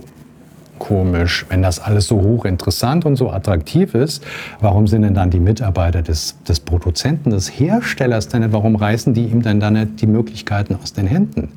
komisch, 0.80 1.46
wenn 1.48 1.62
das 1.62 1.78
alles 1.78 2.08
so 2.08 2.20
hochinteressant 2.20 3.04
und 3.04 3.14
so 3.14 3.30
attraktiv 3.30 3.94
ist, 3.94 4.24
warum 4.60 4.88
sind 4.88 5.02
denn 5.02 5.14
dann 5.14 5.30
die 5.30 5.38
Mitarbeiter 5.38 6.02
des, 6.02 6.34
des 6.48 6.58
Produzenten, 6.58 7.30
des 7.30 7.48
Herstellers 7.48 8.26
denn 8.26 8.52
warum 8.52 8.74
reißen 8.74 9.14
die 9.14 9.26
ihm 9.26 9.42
denn 9.42 9.60
dann 9.60 9.74
nicht 9.74 10.00
die 10.00 10.08
Möglichkeiten 10.08 10.76
aus 10.82 10.92
den 10.92 11.06
Händen? 11.06 11.50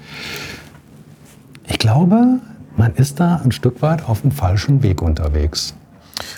Ich 1.68 1.80
glaube, 1.80 2.40
man 2.78 2.94
ist 2.96 3.20
da 3.20 3.42
ein 3.44 3.52
Stück 3.52 3.82
weit 3.82 4.08
auf 4.08 4.22
dem 4.22 4.32
falschen 4.32 4.84
Weg 4.84 5.02
unterwegs. 5.02 5.74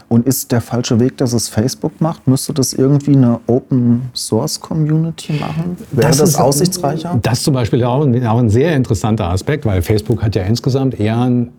Und 0.07 0.25
ist 0.25 0.51
der 0.51 0.61
falsche 0.61 0.99
Weg, 0.99 1.17
dass 1.17 1.33
es 1.33 1.49
Facebook 1.49 1.99
macht? 1.99 2.27
Müsste 2.27 2.53
das 2.53 2.73
irgendwie 2.73 3.15
eine 3.15 3.39
Open 3.47 4.03
Source 4.13 4.59
Community 4.59 5.33
machen? 5.33 5.75
Wäre 5.91 6.09
das, 6.09 6.19
ist- 6.21 6.39
aussichtsreicher? 6.39 7.19
Das 7.21 7.43
zum 7.43 7.53
Beispiel 7.55 7.83
auch 7.83 8.05
ein, 8.05 8.25
auch 8.25 8.37
ein 8.39 8.49
sehr 8.49 8.75
interessanter 8.75 9.27
Aspekt, 9.29 9.65
weil 9.65 9.81
Facebook 9.81 10.23
hat 10.23 10.35
ja 10.35 10.43
insgesamt 10.43 10.99
eher 10.99 11.17
ein, 11.19 11.49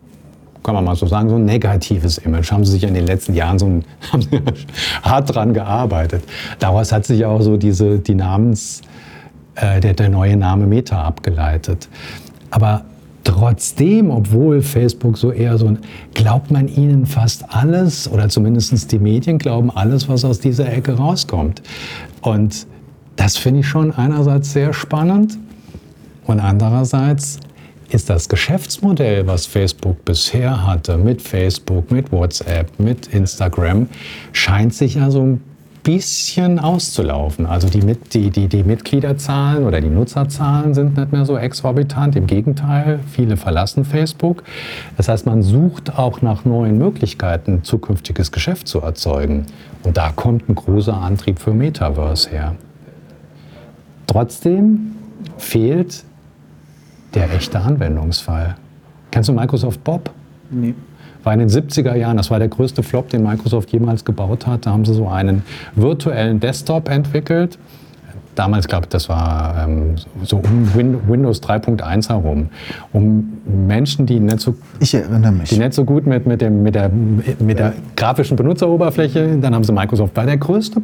kann 0.63 0.75
man 0.75 0.83
mal 0.83 0.95
so 0.95 1.07
sagen, 1.07 1.29
so 1.29 1.35
ein 1.35 1.45
negatives 1.45 2.17
Image. 2.17 2.51
Haben 2.51 2.65
sie 2.65 2.73
sich 2.73 2.83
in 2.83 2.93
den 2.93 3.07
letzten 3.07 3.33
Jahren 3.33 3.59
so 3.59 3.65
ein, 3.65 3.85
hart 5.03 5.33
dran 5.33 5.53
gearbeitet. 5.53 6.23
Daraus 6.59 6.91
hat 6.91 7.05
sich 7.05 7.25
auch 7.25 7.41
so 7.41 7.57
diese, 7.57 7.99
die 7.99 8.15
Namens, 8.15 8.81
äh, 9.55 9.79
der, 9.79 9.93
der 9.93 10.09
neue 10.09 10.35
Name 10.37 10.67
Meta 10.67 11.01
abgeleitet. 11.03 11.87
Aber 12.51 12.85
trotzdem, 13.23 14.09
obwohl 14.09 14.61
Facebook 14.61 15.17
so 15.17 15.31
eher 15.31 15.57
so 15.57 15.67
ein, 15.67 15.79
glaubt 16.13 16.49
man 16.51 16.67
ihnen 16.67 17.05
fast 17.05 17.45
alles, 17.49 18.09
oder 18.09 18.29
zumindest 18.29 18.91
die 18.91 18.99
Medien 18.99 19.37
glauben 19.37 19.69
alles, 19.69 20.07
was 20.07 20.23
aus 20.23 20.39
dieser 20.39 20.71
Ecke 20.71 20.93
rauskommt. 20.93 21.61
Und 22.21 22.67
das 23.15 23.37
finde 23.37 23.61
ich 23.61 23.67
schon 23.67 23.91
einerseits 23.91 24.53
sehr 24.53 24.73
spannend 24.73 25.37
und 26.25 26.39
andererseits 26.39 27.39
ist 27.89 28.09
das 28.09 28.29
Geschäftsmodell, 28.29 29.27
was 29.27 29.45
Facebook 29.45 30.03
bisher 30.03 30.65
hatte, 30.65 30.97
mit 30.97 31.21
Facebook, 31.21 31.91
mit 31.91 32.11
WhatsApp, 32.11 32.79
mit 32.79 33.07
Instagram, 33.07 33.87
scheint 34.33 34.73
sich 34.73 34.95
ja 34.95 35.09
so 35.09 35.21
ein 35.21 35.41
bisschen 35.87 36.59
auszulaufen. 36.59 37.45
Also 37.45 37.69
die, 37.69 37.79
die, 37.79 38.29
die, 38.29 38.49
die 38.49 38.63
Mitgliederzahlen 38.63 39.63
oder 39.63 39.79
die 39.79 39.87
Nutzerzahlen 39.87 40.73
sind 40.73 40.97
nicht 40.97 41.13
mehr 41.13 41.23
so 41.23 41.37
exorbitant. 41.37 42.17
Im 42.17 42.27
Gegenteil, 42.27 42.99
viele 43.09 43.37
verlassen 43.37 43.85
Facebook. 43.85 44.43
Das 44.97 45.07
heißt, 45.07 45.25
man 45.25 45.43
sucht 45.43 45.97
auch 45.97 46.21
nach 46.21 46.43
neuen 46.43 46.77
Möglichkeiten, 46.77 47.63
zukünftiges 47.63 48.33
Geschäft 48.33 48.67
zu 48.67 48.81
erzeugen. 48.81 49.45
Und 49.83 49.95
da 49.95 50.11
kommt 50.13 50.49
ein 50.49 50.55
großer 50.55 50.93
Antrieb 50.93 51.39
für 51.39 51.53
Metaverse 51.53 52.31
her. 52.31 52.55
Trotzdem 54.07 54.95
fehlt 55.37 56.03
der 57.17 57.33
echte 57.33 57.59
Anwendungsfall. 57.59 58.55
Kennst 59.11 59.29
du 59.29 59.33
Microsoft 59.33 59.83
Bob? 59.83 60.11
Nee. 60.51 60.75
War 61.23 61.33
in 61.33 61.39
den 61.39 61.49
70er 61.49 61.95
Jahren, 61.95 62.17
das 62.17 62.29
war 62.29 62.39
der 62.39 62.47
größte 62.47 62.83
Flop, 62.83 63.09
den 63.09 63.23
Microsoft 63.23 63.71
jemals 63.71 64.05
gebaut 64.05 64.45
hat. 64.45 64.65
Da 64.65 64.71
haben 64.71 64.85
sie 64.85 64.93
so 64.93 65.07
einen 65.07 65.41
virtuellen 65.75 66.39
Desktop 66.39 66.89
entwickelt. 66.89 67.57
Damals, 68.35 68.67
glaube 68.67 68.85
ich, 68.85 68.89
das 68.89 69.09
war 69.09 69.65
ähm, 69.67 69.95
so 70.23 70.37
um 70.37 70.75
Win 70.75 70.99
Windows 71.07 71.41
3.1 71.41 72.09
herum, 72.09 72.49
um 72.93 73.33
Menschen, 73.45 74.05
die 74.05 74.19
nicht 74.19 74.41
so 74.41 74.53
Ich 74.79 74.93
erinnere 74.93 75.31
mich. 75.31 75.49
die 75.49 75.57
nicht 75.57 75.73
so 75.73 75.83
gut 75.83 76.05
mit, 76.05 76.27
mit, 76.27 76.41
dem, 76.41 76.61
mit, 76.61 76.75
der, 76.75 76.89
mit 76.89 77.57
der 77.57 77.73
grafischen 77.95 78.37
Benutzeroberfläche. 78.37 79.39
Dann 79.41 79.55
haben 79.55 79.63
sie 79.63 79.73
Microsoft, 79.73 80.15
war 80.15 80.27
der 80.27 80.37
größte 80.37 80.83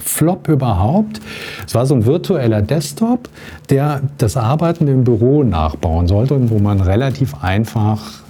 Flop 0.00 0.48
überhaupt. 0.48 1.20
Es 1.66 1.74
war 1.74 1.86
so 1.86 1.94
ein 1.94 2.06
virtueller 2.06 2.62
Desktop, 2.62 3.28
der 3.68 4.02
das 4.18 4.36
Arbeiten 4.36 4.88
im 4.88 5.04
Büro 5.04 5.42
nachbauen 5.42 6.08
sollte 6.08 6.34
und 6.34 6.50
wo 6.50 6.58
man 6.58 6.80
relativ 6.80 7.42
einfach 7.42 8.22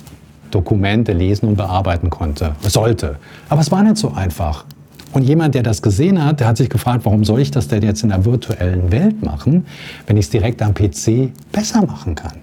Dokumente 0.50 1.12
lesen 1.12 1.48
und 1.48 1.56
bearbeiten 1.56 2.10
konnte. 2.10 2.52
Sollte. 2.62 3.16
Aber 3.48 3.60
es 3.60 3.70
war 3.70 3.82
nicht 3.82 3.96
so 3.96 4.12
einfach. 4.12 4.64
Und 5.12 5.24
jemand, 5.24 5.56
der 5.56 5.64
das 5.64 5.82
gesehen 5.82 6.24
hat, 6.24 6.38
der 6.38 6.46
hat 6.46 6.56
sich 6.56 6.70
gefragt, 6.70 7.04
warum 7.04 7.24
soll 7.24 7.40
ich 7.40 7.50
das 7.50 7.66
denn 7.66 7.82
jetzt 7.82 8.04
in 8.04 8.10
der 8.10 8.24
virtuellen 8.24 8.92
Welt 8.92 9.24
machen, 9.24 9.66
wenn 10.06 10.16
ich 10.16 10.26
es 10.26 10.30
direkt 10.30 10.62
am 10.62 10.72
PC 10.72 11.32
besser 11.50 11.84
machen 11.84 12.14
kann. 12.14 12.34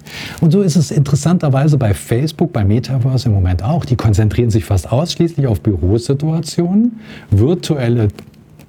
Und 0.42 0.52
so 0.52 0.62
ist 0.62 0.76
es 0.76 0.92
interessanterweise 0.92 1.78
bei 1.78 1.94
Facebook, 1.94 2.52
bei 2.52 2.66
Metaverse 2.66 3.30
im 3.30 3.36
Moment 3.36 3.64
auch. 3.64 3.86
Die 3.86 3.96
konzentrieren 3.96 4.50
sich 4.50 4.66
fast 4.66 4.92
ausschließlich 4.92 5.48
auf 5.48 5.62
Bürosituationen, 5.62 7.00
virtuelle 7.32 8.10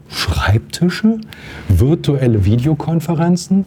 Schreibtische, 0.08 1.18
virtuelle 1.68 2.44
Videokonferenzen. 2.44 3.66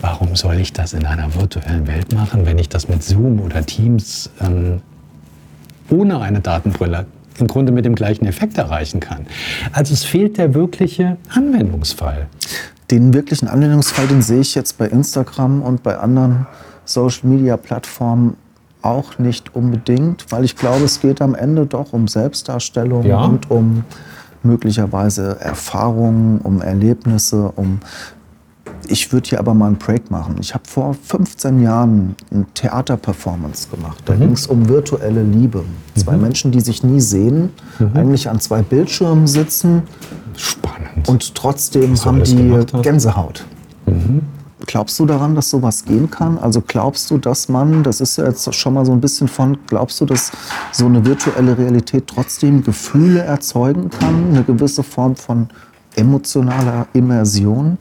Warum 0.00 0.36
soll 0.36 0.56
ich 0.60 0.72
das 0.72 0.92
in 0.92 1.04
einer 1.06 1.34
virtuellen 1.34 1.86
Welt 1.86 2.12
machen, 2.12 2.46
wenn 2.46 2.58
ich 2.58 2.68
das 2.68 2.88
mit 2.88 3.02
Zoom 3.02 3.40
oder 3.40 3.66
Teams 3.66 4.30
ähm, 4.40 4.80
ohne 5.90 6.20
eine 6.20 6.40
Datenbrille 6.40 7.06
im 7.38 7.46
Grunde 7.46 7.72
mit 7.72 7.84
dem 7.84 7.94
gleichen 7.94 8.26
Effekt 8.26 8.58
erreichen 8.58 9.00
kann. 9.00 9.26
Also 9.72 9.94
es 9.94 10.04
fehlt 10.04 10.38
der 10.38 10.54
wirkliche 10.54 11.16
Anwendungsfall. 11.34 12.26
Den 12.90 13.12
wirklichen 13.12 13.48
Anwendungsfall, 13.48 14.06
den 14.06 14.22
sehe 14.22 14.40
ich 14.40 14.54
jetzt 14.54 14.78
bei 14.78 14.86
Instagram 14.86 15.62
und 15.62 15.82
bei 15.82 15.98
anderen 15.98 16.46
Social-Media-Plattformen 16.84 18.36
auch 18.82 19.18
nicht 19.18 19.54
unbedingt, 19.54 20.26
weil 20.30 20.44
ich 20.44 20.56
glaube, 20.56 20.84
es 20.84 21.00
geht 21.00 21.20
am 21.20 21.34
Ende 21.34 21.66
doch 21.66 21.92
um 21.92 22.08
Selbstdarstellung 22.08 23.04
Ja. 23.04 23.24
und 23.24 23.50
um 23.50 23.84
möglicherweise 24.42 25.40
Erfahrungen, 25.40 26.40
um 26.42 26.60
Erlebnisse, 26.62 27.52
um 27.56 27.80
ich 28.86 29.12
würde 29.12 29.28
hier 29.28 29.38
aber 29.38 29.54
mal 29.54 29.66
einen 29.66 29.76
Break 29.76 30.10
machen. 30.10 30.36
Ich 30.40 30.54
habe 30.54 30.64
vor 30.66 30.94
15 30.94 31.62
Jahren 31.62 32.14
eine 32.30 32.46
Theaterperformance 32.54 33.68
gemacht. 33.68 34.02
Da 34.04 34.14
ging 34.14 34.32
es 34.32 34.46
um 34.46 34.68
virtuelle 34.68 35.22
Liebe. 35.22 35.64
Zwei 35.96 36.16
Menschen, 36.16 36.52
die 36.52 36.60
sich 36.60 36.82
nie 36.82 37.00
sehen, 37.00 37.50
eigentlich 37.94 38.28
an 38.28 38.40
zwei 38.40 38.62
Bildschirmen 38.62 39.26
sitzen 39.26 39.82
Spannend. 40.36 41.08
und 41.08 41.34
trotzdem 41.34 41.96
haben 42.04 42.22
die 42.22 42.36
gemacht 42.36 42.72
hast? 42.72 42.84
Glaubst 44.66 44.98
du 44.98 45.06
daran, 45.06 45.34
dass 45.34 45.50
sowas 45.50 45.84
gehen 45.84 46.10
kann? 46.10 46.36
Also 46.38 46.60
glaubst 46.66 47.10
du, 47.10 47.18
dass 47.18 47.48
man, 47.48 47.82
das 47.84 48.00
ist 48.00 48.18
ja 48.18 48.26
jetzt 48.26 48.52
schon 48.54 48.74
mal 48.74 48.84
so 48.84 48.92
ein 48.92 49.00
bisschen 49.00 49.28
von, 49.28 49.56
glaubst 49.66 50.00
du, 50.00 50.04
dass 50.04 50.32
so 50.72 50.86
eine 50.86 51.04
virtuelle 51.04 51.56
Realität 51.56 52.08
trotzdem 52.08 52.64
Gefühle 52.64 53.20
erzeugen 53.20 53.88
kann? 53.88 54.30
Eine 54.30 54.42
gewisse 54.42 54.82
Form 54.82 55.14
von 55.14 55.48
emotionaler 55.94 56.88
Immersion? 56.92 57.78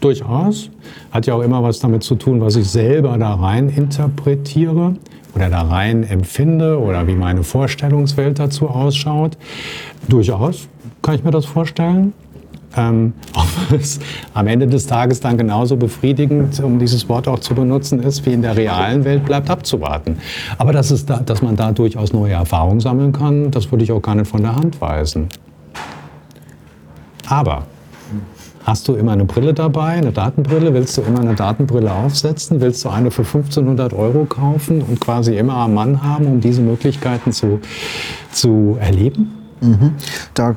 Durchaus. 0.00 0.70
Hat 1.10 1.26
ja 1.26 1.34
auch 1.34 1.42
immer 1.42 1.62
was 1.62 1.80
damit 1.80 2.02
zu 2.02 2.14
tun, 2.14 2.40
was 2.40 2.56
ich 2.56 2.68
selber 2.68 3.18
da 3.18 3.34
rein 3.34 3.68
interpretiere 3.68 4.94
oder 5.34 5.50
da 5.50 5.62
rein 5.62 6.02
empfinde 6.04 6.80
oder 6.80 7.06
wie 7.06 7.14
meine 7.14 7.42
Vorstellungswelt 7.42 8.38
dazu 8.38 8.68
ausschaut. 8.68 9.36
Durchaus 10.08 10.68
kann 11.02 11.14
ich 11.14 11.24
mir 11.24 11.30
das 11.30 11.44
vorstellen. 11.44 12.14
Ähm, 12.76 13.14
ob 13.34 13.78
es 13.78 13.98
am 14.34 14.46
Ende 14.46 14.66
des 14.66 14.86
Tages 14.86 15.20
dann 15.20 15.36
genauso 15.36 15.76
befriedigend, 15.76 16.60
um 16.60 16.78
dieses 16.78 17.08
Wort 17.08 17.28
auch 17.28 17.40
zu 17.40 17.54
benutzen, 17.54 18.02
ist, 18.02 18.24
wie 18.26 18.32
in 18.32 18.42
der 18.42 18.56
realen 18.56 19.04
Welt, 19.04 19.24
bleibt 19.24 19.50
abzuwarten. 19.50 20.18
Aber 20.58 20.72
dass, 20.72 20.90
es 20.90 21.06
da, 21.06 21.18
dass 21.18 21.42
man 21.42 21.56
da 21.56 21.72
durchaus 21.72 22.12
neue 22.12 22.34
Erfahrungen 22.34 22.80
sammeln 22.80 23.12
kann, 23.12 23.50
das 23.50 23.70
würde 23.70 23.84
ich 23.84 23.92
auch 23.92 24.02
gar 24.02 24.14
nicht 24.14 24.28
von 24.28 24.42
der 24.42 24.54
Hand 24.54 24.80
weisen. 24.80 25.28
Aber 27.26 27.64
Hast 28.62 28.86
du 28.88 28.94
immer 28.94 29.12
eine 29.12 29.24
Brille 29.24 29.54
dabei, 29.54 29.92
eine 29.92 30.12
Datenbrille? 30.12 30.74
Willst 30.74 30.96
du 30.98 31.02
immer 31.02 31.20
eine 31.20 31.34
Datenbrille 31.34 31.90
aufsetzen? 31.90 32.60
Willst 32.60 32.84
du 32.84 32.90
eine 32.90 33.10
für 33.10 33.22
1500 33.22 33.94
Euro 33.94 34.26
kaufen 34.26 34.82
und 34.82 35.00
quasi 35.00 35.36
immer 35.36 35.54
am 35.54 35.74
Mann 35.74 36.02
haben, 36.02 36.26
um 36.26 36.40
diese 36.40 36.60
Möglichkeiten 36.60 37.32
zu, 37.32 37.60
zu 38.30 38.76
erleben? 38.78 39.32
Da, 40.34 40.54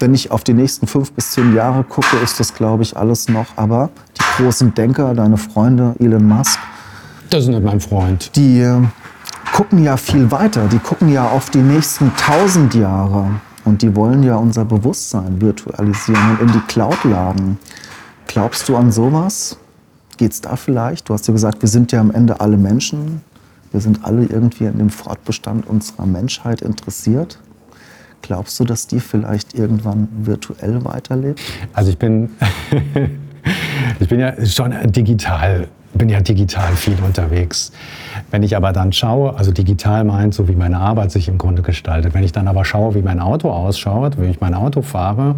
wenn 0.00 0.14
ich 0.14 0.30
auf 0.30 0.44
die 0.44 0.52
nächsten 0.54 0.86
fünf 0.86 1.12
bis 1.12 1.30
zehn 1.32 1.54
Jahre 1.54 1.84
gucke, 1.84 2.16
ist 2.18 2.40
das, 2.40 2.54
glaube 2.54 2.82
ich, 2.82 2.96
alles 2.96 3.28
noch. 3.28 3.46
Aber 3.56 3.90
die 4.16 4.42
großen 4.42 4.74
Denker, 4.74 5.14
deine 5.14 5.36
Freunde, 5.36 5.94
Elon 5.98 6.26
Musk, 6.26 6.58
Das 7.30 7.44
ist 7.44 7.48
nicht 7.50 7.62
mein 7.62 7.80
Freund. 7.80 8.34
die 8.36 8.60
äh, 8.60 8.80
gucken 9.52 9.82
ja 9.82 9.96
viel 9.96 10.30
weiter. 10.30 10.66
Die 10.68 10.78
gucken 10.78 11.12
ja 11.12 11.28
auf 11.28 11.50
die 11.50 11.62
nächsten 11.62 12.12
tausend 12.16 12.74
Jahre. 12.74 13.26
Und 13.64 13.82
die 13.82 13.94
wollen 13.96 14.22
ja 14.22 14.36
unser 14.36 14.64
Bewusstsein 14.64 15.40
virtualisieren 15.40 16.30
und 16.32 16.40
in 16.40 16.52
die 16.52 16.60
Cloud 16.68 17.02
laden. 17.04 17.58
Glaubst 18.28 18.68
du 18.68 18.76
an 18.76 18.92
sowas? 18.92 19.56
Geht 20.18 20.32
es 20.32 20.40
da 20.40 20.56
vielleicht? 20.56 21.08
Du 21.08 21.14
hast 21.14 21.26
ja 21.26 21.32
gesagt, 21.32 21.62
wir 21.62 21.68
sind 21.68 21.90
ja 21.92 22.00
am 22.00 22.10
Ende 22.12 22.40
alle 22.40 22.56
Menschen. 22.56 23.22
Wir 23.72 23.80
sind 23.80 24.04
alle 24.04 24.24
irgendwie 24.24 24.66
an 24.68 24.78
dem 24.78 24.90
Fortbestand 24.90 25.66
unserer 25.68 26.06
Menschheit 26.06 26.62
interessiert. 26.62 27.38
Glaubst 28.26 28.58
du, 28.58 28.64
dass 28.64 28.88
die 28.88 28.98
vielleicht 28.98 29.54
irgendwann 29.54 30.08
virtuell 30.22 30.84
weiterlebt? 30.84 31.40
Also 31.72 31.90
ich 31.90 31.98
bin, 31.98 32.30
ich 34.00 34.08
bin 34.08 34.18
ja 34.18 34.44
schon 34.44 34.74
digital 34.90 35.68
bin 35.96 36.08
ja 36.08 36.20
digital 36.20 36.74
viel 36.74 36.96
unterwegs. 37.04 37.72
Wenn 38.30 38.42
ich 38.42 38.56
aber 38.56 38.72
dann 38.72 38.92
schaue, 38.92 39.36
also 39.36 39.52
digital 39.52 40.04
meint, 40.04 40.34
so 40.34 40.48
wie 40.48 40.54
meine 40.54 40.78
Arbeit 40.78 41.10
sich 41.10 41.28
im 41.28 41.38
Grunde 41.38 41.62
gestaltet. 41.62 42.14
Wenn 42.14 42.24
ich 42.24 42.32
dann 42.32 42.48
aber 42.48 42.64
schaue, 42.64 42.94
wie 42.94 43.02
mein 43.02 43.20
Auto 43.20 43.50
ausschaut, 43.50 44.20
wie 44.20 44.26
ich 44.26 44.40
mein 44.40 44.54
Auto 44.54 44.82
fahre, 44.82 45.36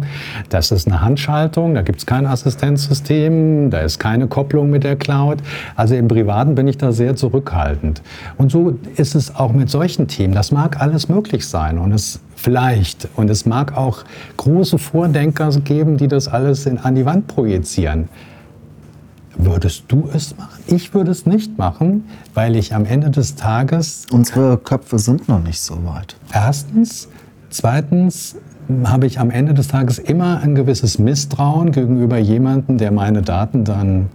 das 0.49 0.71
ist 0.71 0.87
eine 0.87 1.01
Handschaltung, 1.01 1.75
da 1.75 1.81
gibt 1.81 1.99
es 1.99 2.05
kein 2.05 2.25
Assistenzsystem, 2.25 3.69
da 3.69 3.79
ist 3.79 3.99
keine 3.99 4.27
Kopplung 4.27 4.69
mit 4.69 4.83
der 4.83 4.95
Cloud. 4.95 5.39
Also 5.75 5.95
im 5.95 6.07
Privaten 6.07 6.55
bin 6.55 6.67
ich 6.67 6.77
da 6.77 6.91
sehr 6.91 7.15
zurückhaltend. 7.15 8.01
Und 8.37 8.51
so 8.51 8.77
ist 8.95 9.15
es 9.15 9.35
auch 9.35 9.53
mit 9.53 9.69
solchen 9.69 10.07
Themen. 10.07 10.33
Das 10.33 10.51
mag 10.51 10.81
alles 10.81 11.09
möglich 11.09 11.47
sein 11.47 11.77
und 11.77 11.91
es 11.91 12.19
vielleicht. 12.39 13.07
Und 13.15 13.29
es 13.29 13.45
mag 13.45 13.75
auch 13.77 14.03
große 14.37 14.77
Vordenker 14.77 15.49
geben, 15.63 15.97
die 15.97 16.07
das 16.07 16.27
alles 16.27 16.65
in, 16.65 16.77
an 16.77 16.95
die 16.95 17.05
Wand 17.05 17.27
projizieren. 17.27 18.09
Würdest 19.37 19.85
du 19.87 20.09
es 20.13 20.35
machen? 20.37 20.61
Ich 20.67 20.93
würde 20.93 21.11
es 21.11 21.25
nicht 21.25 21.57
machen, 21.57 22.05
weil 22.33 22.55
ich 22.55 22.73
am 22.73 22.85
Ende 22.85 23.09
des 23.09 23.35
Tages. 23.35 24.05
Unsere 24.11 24.57
Köpfe 24.57 24.99
sind 24.99 25.29
noch 25.29 25.41
nicht 25.41 25.61
so 25.61 25.75
weit. 25.85 26.15
Erstens. 26.33 27.07
Zweitens 27.49 28.35
habe 28.83 29.07
ich 29.07 29.19
am 29.19 29.31
Ende 29.31 29.53
des 29.53 29.69
Tages 29.69 29.97
immer 29.97 30.41
ein 30.41 30.55
gewisses 30.55 30.99
Misstrauen 30.99 31.71
gegenüber 31.71 32.17
jemandem, 32.17 32.77
der 32.77 32.91
meine 32.91 33.21
Daten 33.21 33.63
dann 33.63 34.09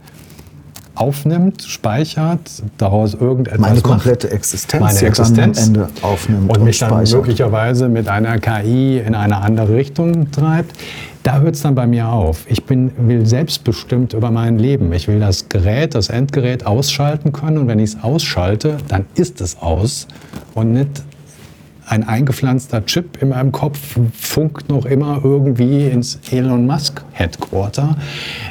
aufnimmt, 0.95 1.63
speichert, 1.63 2.63
daraus 2.79 3.15
irgendetwas 3.15 3.61
meine 3.61 3.81
komplette 3.81 4.31
Existenz, 4.31 4.83
meine 4.83 5.01
Existenz 5.01 5.59
am 5.59 5.67
Ende 5.67 5.89
aufnimmt 6.03 6.51
und, 6.51 6.59
und 6.59 6.65
mich 6.65 6.79
dann 6.79 6.91
speichert. 6.91 7.21
möglicherweise 7.21 7.89
mit 7.89 8.09
einer 8.09 8.39
KI 8.39 8.99
in 8.99 9.15
eine 9.15 9.39
andere 9.39 9.75
Richtung 9.75 10.31
treibt. 10.31 10.77
Da 11.23 11.41
hört 11.41 11.55
es 11.55 11.63
dann 11.63 11.75
bei 11.75 11.87
mir 11.87 12.09
auf. 12.09 12.45
Ich 12.49 12.65
bin, 12.65 12.93
will 12.99 13.27
selbstbestimmt 13.27 14.13
über 14.13 14.31
mein 14.31 14.59
Leben. 14.59 14.93
Ich 14.93 15.09
will 15.09 15.21
das 15.21 15.49
Gerät, 15.49 15.95
das 15.95 16.11
Endgerät 16.11 16.67
ausschalten 16.67 17.33
können 17.33 17.59
und 17.59 17.67
wenn 17.67 17.79
ich 17.79 17.95
es 17.95 18.03
ausschalte, 18.03 18.77
dann 18.89 19.07
ist 19.15 19.41
es 19.41 19.61
aus 19.61 20.07
und 20.55 20.73
nicht 20.73 21.03
ein 21.87 22.07
eingepflanzter 22.07 22.85
Chip 22.87 23.21
in 23.21 23.31
meinem 23.31 23.53
Kopf 23.53 23.99
funkt 24.13 24.69
noch 24.69 24.87
immer 24.87 25.21
irgendwie 25.23 25.87
ins 25.87 26.19
Elon 26.31 26.67
Musk 26.67 27.03
Headquarter. 27.13 27.97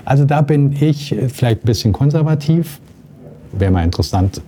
Also 0.05 0.25
da 0.25 0.41
bin 0.41 0.71
ich 0.73 1.15
vielleicht 1.29 1.63
ein 1.63 1.65
bisschen 1.65 1.93
konservativ. 1.93 2.79
Wäre 3.51 3.71
mal 3.71 3.83
interessant. 3.83 4.41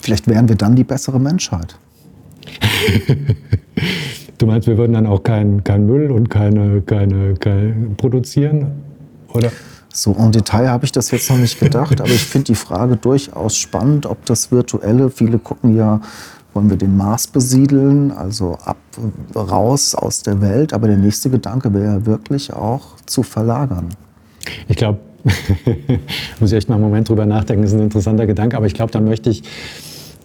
Vielleicht 0.00 0.26
wären 0.26 0.48
wir 0.48 0.56
dann 0.56 0.76
die 0.76 0.84
bessere 0.84 1.20
Menschheit. 1.20 1.76
du 4.38 4.46
meinst, 4.46 4.66
wir 4.66 4.78
würden 4.78 4.94
dann 4.94 5.06
auch 5.06 5.22
keinen 5.22 5.62
kein 5.62 5.86
Müll 5.86 6.10
und 6.10 6.30
keine, 6.30 6.80
keine, 6.80 7.34
keine 7.34 7.74
produzieren? 7.96 8.72
Oder? 9.32 9.52
So 9.92 10.12
im 10.12 10.30
Detail 10.30 10.68
habe 10.68 10.84
ich 10.84 10.92
das 10.92 11.10
jetzt 11.10 11.28
noch 11.30 11.36
nicht 11.36 11.58
gedacht, 11.58 12.00
aber 12.00 12.10
ich 12.10 12.22
finde 12.22 12.46
die 12.46 12.54
Frage 12.54 12.96
durchaus 12.96 13.56
spannend, 13.56 14.06
ob 14.06 14.24
das 14.24 14.52
Virtuelle, 14.52 15.10
viele 15.10 15.38
gucken 15.38 15.76
ja 15.76 16.00
wollen 16.54 16.70
wir 16.70 16.76
den 16.76 16.96
Mars 16.96 17.26
besiedeln, 17.26 18.10
also 18.10 18.58
ab, 18.64 18.76
raus 19.34 19.94
aus 19.94 20.22
der 20.22 20.40
Welt. 20.40 20.72
Aber 20.72 20.88
der 20.88 20.96
nächste 20.96 21.30
Gedanke 21.30 21.72
wäre 21.72 21.84
ja 21.84 22.06
wirklich 22.06 22.52
auch 22.52 22.96
zu 23.06 23.22
verlagern. 23.22 23.88
Ich 24.68 24.76
glaube, 24.76 24.98
muss 26.40 26.50
ich 26.50 26.56
echt 26.56 26.68
mal 26.68 26.76
einen 26.76 26.84
Moment 26.84 27.08
drüber 27.08 27.26
nachdenken, 27.26 27.62
das 27.62 27.72
ist 27.72 27.78
ein 27.78 27.84
interessanter 27.84 28.26
Gedanke, 28.26 28.56
aber 28.56 28.66
ich 28.66 28.74
glaube, 28.74 28.90
da 28.90 29.00
möchte 29.00 29.30
ich 29.30 29.42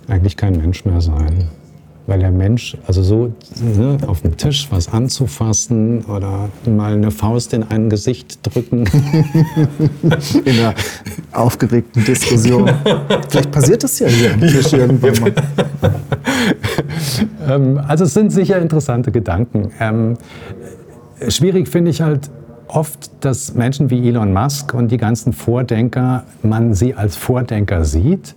eigentlich 0.07 0.37
kein 0.37 0.57
Mensch 0.57 0.85
mehr 0.85 1.01
sein. 1.01 1.49
Weil 2.07 2.19
der 2.19 2.31
Mensch, 2.31 2.77
also 2.85 3.01
so 3.01 3.33
ne, 3.61 3.97
auf 4.05 4.21
dem 4.21 4.37
Tisch 4.37 4.67
was 4.69 4.93
anzufassen 4.93 6.05
oder 6.05 6.49
mal 6.67 6.93
eine 6.93 7.09
Faust 7.09 7.53
in 7.53 7.63
ein 7.63 7.89
Gesicht 7.89 8.39
drücken. 8.43 8.85
in 10.45 10.59
einer 10.59 10.75
aufgeregten 11.31 12.05
Diskussion. 12.05 12.69
Vielleicht 13.29 13.51
passiert 13.51 13.83
das 13.83 13.97
ja 13.99 14.07
hier 14.07 14.33
am 14.33 14.41
Tisch 14.41 14.73
irgendwann 14.73 15.19
mal. 15.19 15.33
ähm, 17.49 17.81
also 17.87 18.03
es 18.03 18.13
sind 18.13 18.31
sicher 18.31 18.59
interessante 18.59 19.11
Gedanken. 19.11 19.71
Ähm, 19.79 20.17
schwierig 21.27 21.67
finde 21.67 21.89
ich 21.89 22.01
halt 22.01 22.29
oft, 22.67 23.11
dass 23.21 23.53
Menschen 23.53 23.89
wie 23.89 24.07
Elon 24.07 24.33
Musk 24.33 24.73
und 24.73 24.91
die 24.91 24.97
ganzen 24.97 25.33
Vordenker, 25.33 26.23
man 26.41 26.73
sie 26.73 26.95
als 26.95 27.15
Vordenker 27.15 27.85
sieht 27.85 28.35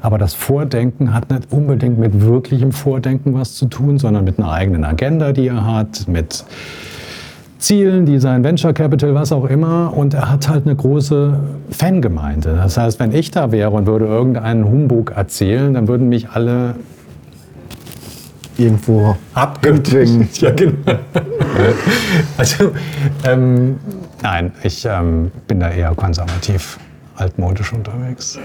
aber 0.00 0.18
das 0.18 0.34
Vordenken 0.34 1.12
hat 1.12 1.30
nicht 1.30 1.50
unbedingt 1.50 1.98
mit 1.98 2.20
wirklichem 2.20 2.72
Vordenken 2.72 3.34
was 3.34 3.54
zu 3.54 3.66
tun, 3.66 3.98
sondern 3.98 4.24
mit 4.24 4.38
einer 4.38 4.50
eigenen 4.50 4.84
Agenda, 4.84 5.32
die 5.32 5.48
er 5.48 5.64
hat, 5.64 6.06
mit 6.06 6.44
Zielen, 7.58 8.06
die 8.06 8.20
sein 8.20 8.44
Venture 8.44 8.72
Capital, 8.72 9.14
was 9.14 9.32
auch 9.32 9.44
immer. 9.44 9.92
Und 9.96 10.14
er 10.14 10.30
hat 10.30 10.48
halt 10.48 10.64
eine 10.64 10.76
große 10.76 11.40
Fangemeinde. 11.70 12.54
Das 12.54 12.78
heißt, 12.78 13.00
wenn 13.00 13.12
ich 13.12 13.32
da 13.32 13.50
wäre 13.50 13.70
und 13.70 13.86
würde 13.86 14.06
irgendeinen 14.06 14.64
Humbug 14.64 15.12
erzählen, 15.16 15.74
dann 15.74 15.88
würden 15.88 16.08
mich 16.08 16.30
alle 16.30 16.76
irgendwo 18.58 19.16
abgedrängt. 19.34 20.38
ja, 20.40 20.50
genau. 20.50 20.74
also, 22.36 22.72
ähm, 23.24 23.78
nein, 24.22 24.52
ich 24.62 24.84
ähm, 24.84 25.30
bin 25.46 25.60
da 25.60 25.70
eher 25.70 25.94
konservativ, 25.94 26.78
altmodisch 27.16 27.72
unterwegs. 27.72 28.38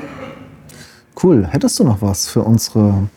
Cool. 1.22 1.48
Hättest 1.48 1.80
du 1.80 1.84
noch 1.84 2.02
was 2.02 2.28
für 2.28 2.42
unsere, 2.42 3.08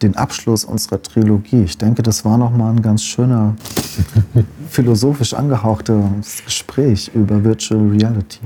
den 0.00 0.16
Abschluss 0.16 0.64
unserer 0.64 1.02
Trilogie? 1.02 1.64
Ich 1.64 1.78
denke, 1.78 2.02
das 2.02 2.24
war 2.24 2.38
noch 2.38 2.50
mal 2.50 2.70
ein 2.70 2.82
ganz 2.82 3.02
schöner, 3.04 3.54
philosophisch 4.68 5.34
angehauchtes 5.34 6.44
Gespräch 6.44 7.10
über 7.14 7.42
Virtual 7.42 7.80
Reality. 7.88 8.40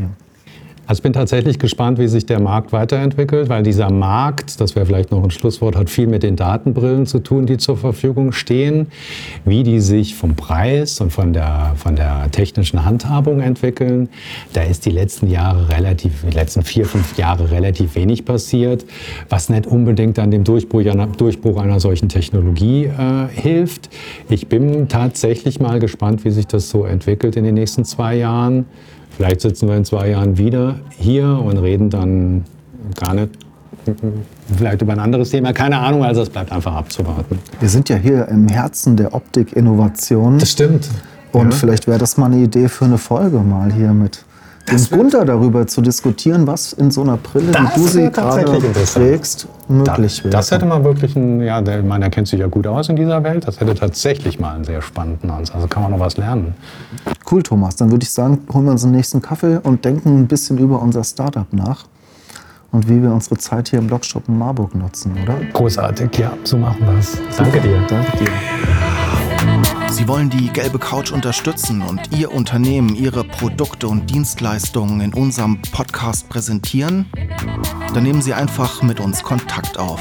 Also 0.88 1.00
ich 1.00 1.02
bin 1.02 1.12
tatsächlich 1.12 1.58
gespannt, 1.58 1.98
wie 1.98 2.06
sich 2.06 2.26
der 2.26 2.38
Markt 2.38 2.72
weiterentwickelt, 2.72 3.48
weil 3.48 3.64
dieser 3.64 3.90
Markt, 3.90 4.60
das 4.60 4.76
wäre 4.76 4.86
vielleicht 4.86 5.10
noch 5.10 5.24
ein 5.24 5.32
Schlusswort, 5.32 5.74
hat 5.74 5.90
viel 5.90 6.06
mit 6.06 6.22
den 6.22 6.36
Datenbrillen 6.36 7.06
zu 7.06 7.18
tun, 7.18 7.44
die 7.44 7.56
zur 7.56 7.76
Verfügung 7.76 8.30
stehen, 8.30 8.86
wie 9.44 9.64
die 9.64 9.80
sich 9.80 10.14
vom 10.14 10.36
Preis 10.36 11.00
und 11.00 11.12
von 11.12 11.32
der, 11.32 11.72
von 11.74 11.96
der 11.96 12.30
technischen 12.30 12.84
Handhabung 12.84 13.40
entwickeln. 13.40 14.08
Da 14.52 14.62
ist 14.62 14.86
die 14.86 14.90
letzten 14.90 15.28
Jahre 15.28 15.68
relativ, 15.70 16.24
die 16.24 16.34
letzten 16.34 16.62
vier, 16.62 16.86
fünf 16.86 17.18
Jahre 17.18 17.50
relativ 17.50 17.96
wenig 17.96 18.24
passiert, 18.24 18.84
was 19.28 19.48
nicht 19.48 19.66
unbedingt 19.66 20.20
an 20.20 20.30
dem 20.30 20.44
Durchbruch 20.44 20.86
einer, 20.86 21.08
Durchbruch 21.08 21.60
einer 21.60 21.80
solchen 21.80 22.08
Technologie 22.08 22.84
äh, 22.84 23.26
hilft. 23.32 23.90
Ich 24.28 24.46
bin 24.46 24.86
tatsächlich 24.88 25.58
mal 25.58 25.80
gespannt, 25.80 26.24
wie 26.24 26.30
sich 26.30 26.46
das 26.46 26.70
so 26.70 26.84
entwickelt 26.84 27.34
in 27.34 27.42
den 27.42 27.54
nächsten 27.54 27.84
zwei 27.84 28.14
Jahren. 28.14 28.66
Vielleicht 29.16 29.40
sitzen 29.40 29.66
wir 29.66 29.76
in 29.76 29.84
zwei 29.86 30.10
Jahren 30.10 30.36
wieder 30.36 30.76
hier 30.90 31.26
und 31.26 31.56
reden 31.56 31.88
dann 31.88 32.44
gar 33.00 33.14
nicht 33.14 33.30
vielleicht 34.54 34.82
über 34.82 34.92
ein 34.92 34.98
anderes 34.98 35.30
Thema. 35.30 35.54
Keine 35.54 35.78
Ahnung, 35.78 36.04
also 36.04 36.20
es 36.20 36.28
bleibt 36.28 36.52
einfach 36.52 36.74
abzuwarten. 36.74 37.38
Wir 37.58 37.68
sind 37.70 37.88
ja 37.88 37.96
hier 37.96 38.28
im 38.28 38.48
Herzen 38.48 38.96
der 38.96 39.14
Optik-Innovation. 39.14 40.38
Das 40.38 40.50
stimmt. 40.50 40.90
Und 41.32 41.52
ja. 41.52 41.56
vielleicht 41.56 41.86
wäre 41.86 41.98
das 41.98 42.18
mal 42.18 42.26
eine 42.26 42.42
Idee 42.42 42.68
für 42.68 42.84
eine 42.84 42.98
Folge 42.98 43.38
mal 43.38 43.72
hier 43.72 43.92
mit 43.92 44.25
dem 44.70 44.84
Gunther 44.90 45.24
darüber 45.24 45.66
zu 45.66 45.80
diskutieren, 45.80 46.46
was 46.46 46.72
in 46.72 46.90
so 46.90 47.02
einer 47.02 47.16
Brille, 47.16 47.52
wie 47.52 47.80
du 47.80 47.86
sie 47.86 48.10
gerade 48.10 48.44
trägst, 48.84 49.46
möglich 49.68 50.18
da, 50.18 50.24
wäre. 50.24 50.32
Das 50.32 50.50
hätte 50.50 50.66
man 50.66 50.84
wirklich, 50.84 51.16
ein, 51.16 51.40
ja, 51.40 51.60
der, 51.60 51.82
man, 51.82 52.00
der 52.00 52.10
kennt 52.10 52.28
sich 52.28 52.40
ja 52.40 52.46
gut 52.46 52.66
aus 52.66 52.88
in 52.88 52.96
dieser 52.96 53.22
Welt, 53.22 53.46
das 53.46 53.60
hätte 53.60 53.74
tatsächlich 53.74 54.40
mal 54.40 54.54
einen 54.54 54.64
sehr 54.64 54.82
spannenden 54.82 55.30
Ansatz. 55.30 55.54
Also 55.54 55.68
kann 55.68 55.82
man 55.82 55.92
noch 55.92 56.00
was 56.00 56.16
lernen. 56.16 56.54
Cool, 57.30 57.42
Thomas. 57.42 57.76
Dann 57.76 57.90
würde 57.90 58.04
ich 58.04 58.10
sagen, 58.10 58.40
holen 58.52 58.64
wir 58.64 58.72
uns 58.72 58.82
den 58.82 58.92
nächsten 58.92 59.22
Kaffee 59.22 59.58
und 59.62 59.84
denken 59.84 60.20
ein 60.20 60.26
bisschen 60.26 60.58
über 60.58 60.82
unser 60.82 61.04
Startup 61.04 61.50
nach 61.52 61.84
und 62.72 62.88
wie 62.88 63.02
wir 63.02 63.12
unsere 63.12 63.38
Zeit 63.38 63.68
hier 63.68 63.78
im 63.78 63.86
Blogshop 63.86 64.28
in 64.28 64.38
Marburg 64.38 64.74
nutzen, 64.74 65.12
oder? 65.22 65.36
Großartig, 65.52 66.18
ja, 66.18 66.32
so 66.44 66.58
machen 66.58 66.78
wir 66.80 66.98
es. 66.98 67.18
Danke 67.36 67.60
dir. 67.60 67.80
Danke 67.88 68.18
dir. 68.18 68.75
Sie 69.90 70.08
wollen 70.08 70.30
die 70.30 70.48
gelbe 70.48 70.78
Couch 70.78 71.12
unterstützen 71.12 71.82
und 71.82 72.12
Ihr 72.16 72.32
Unternehmen, 72.32 72.94
Ihre 72.94 73.24
Produkte 73.24 73.88
und 73.88 74.10
Dienstleistungen 74.10 75.00
in 75.00 75.14
unserem 75.14 75.60
Podcast 75.72 76.28
präsentieren? 76.28 77.06
Dann 77.94 78.02
nehmen 78.02 78.20
Sie 78.20 78.34
einfach 78.34 78.82
mit 78.82 79.00
uns 79.00 79.22
Kontakt 79.22 79.78
auf 79.78 80.00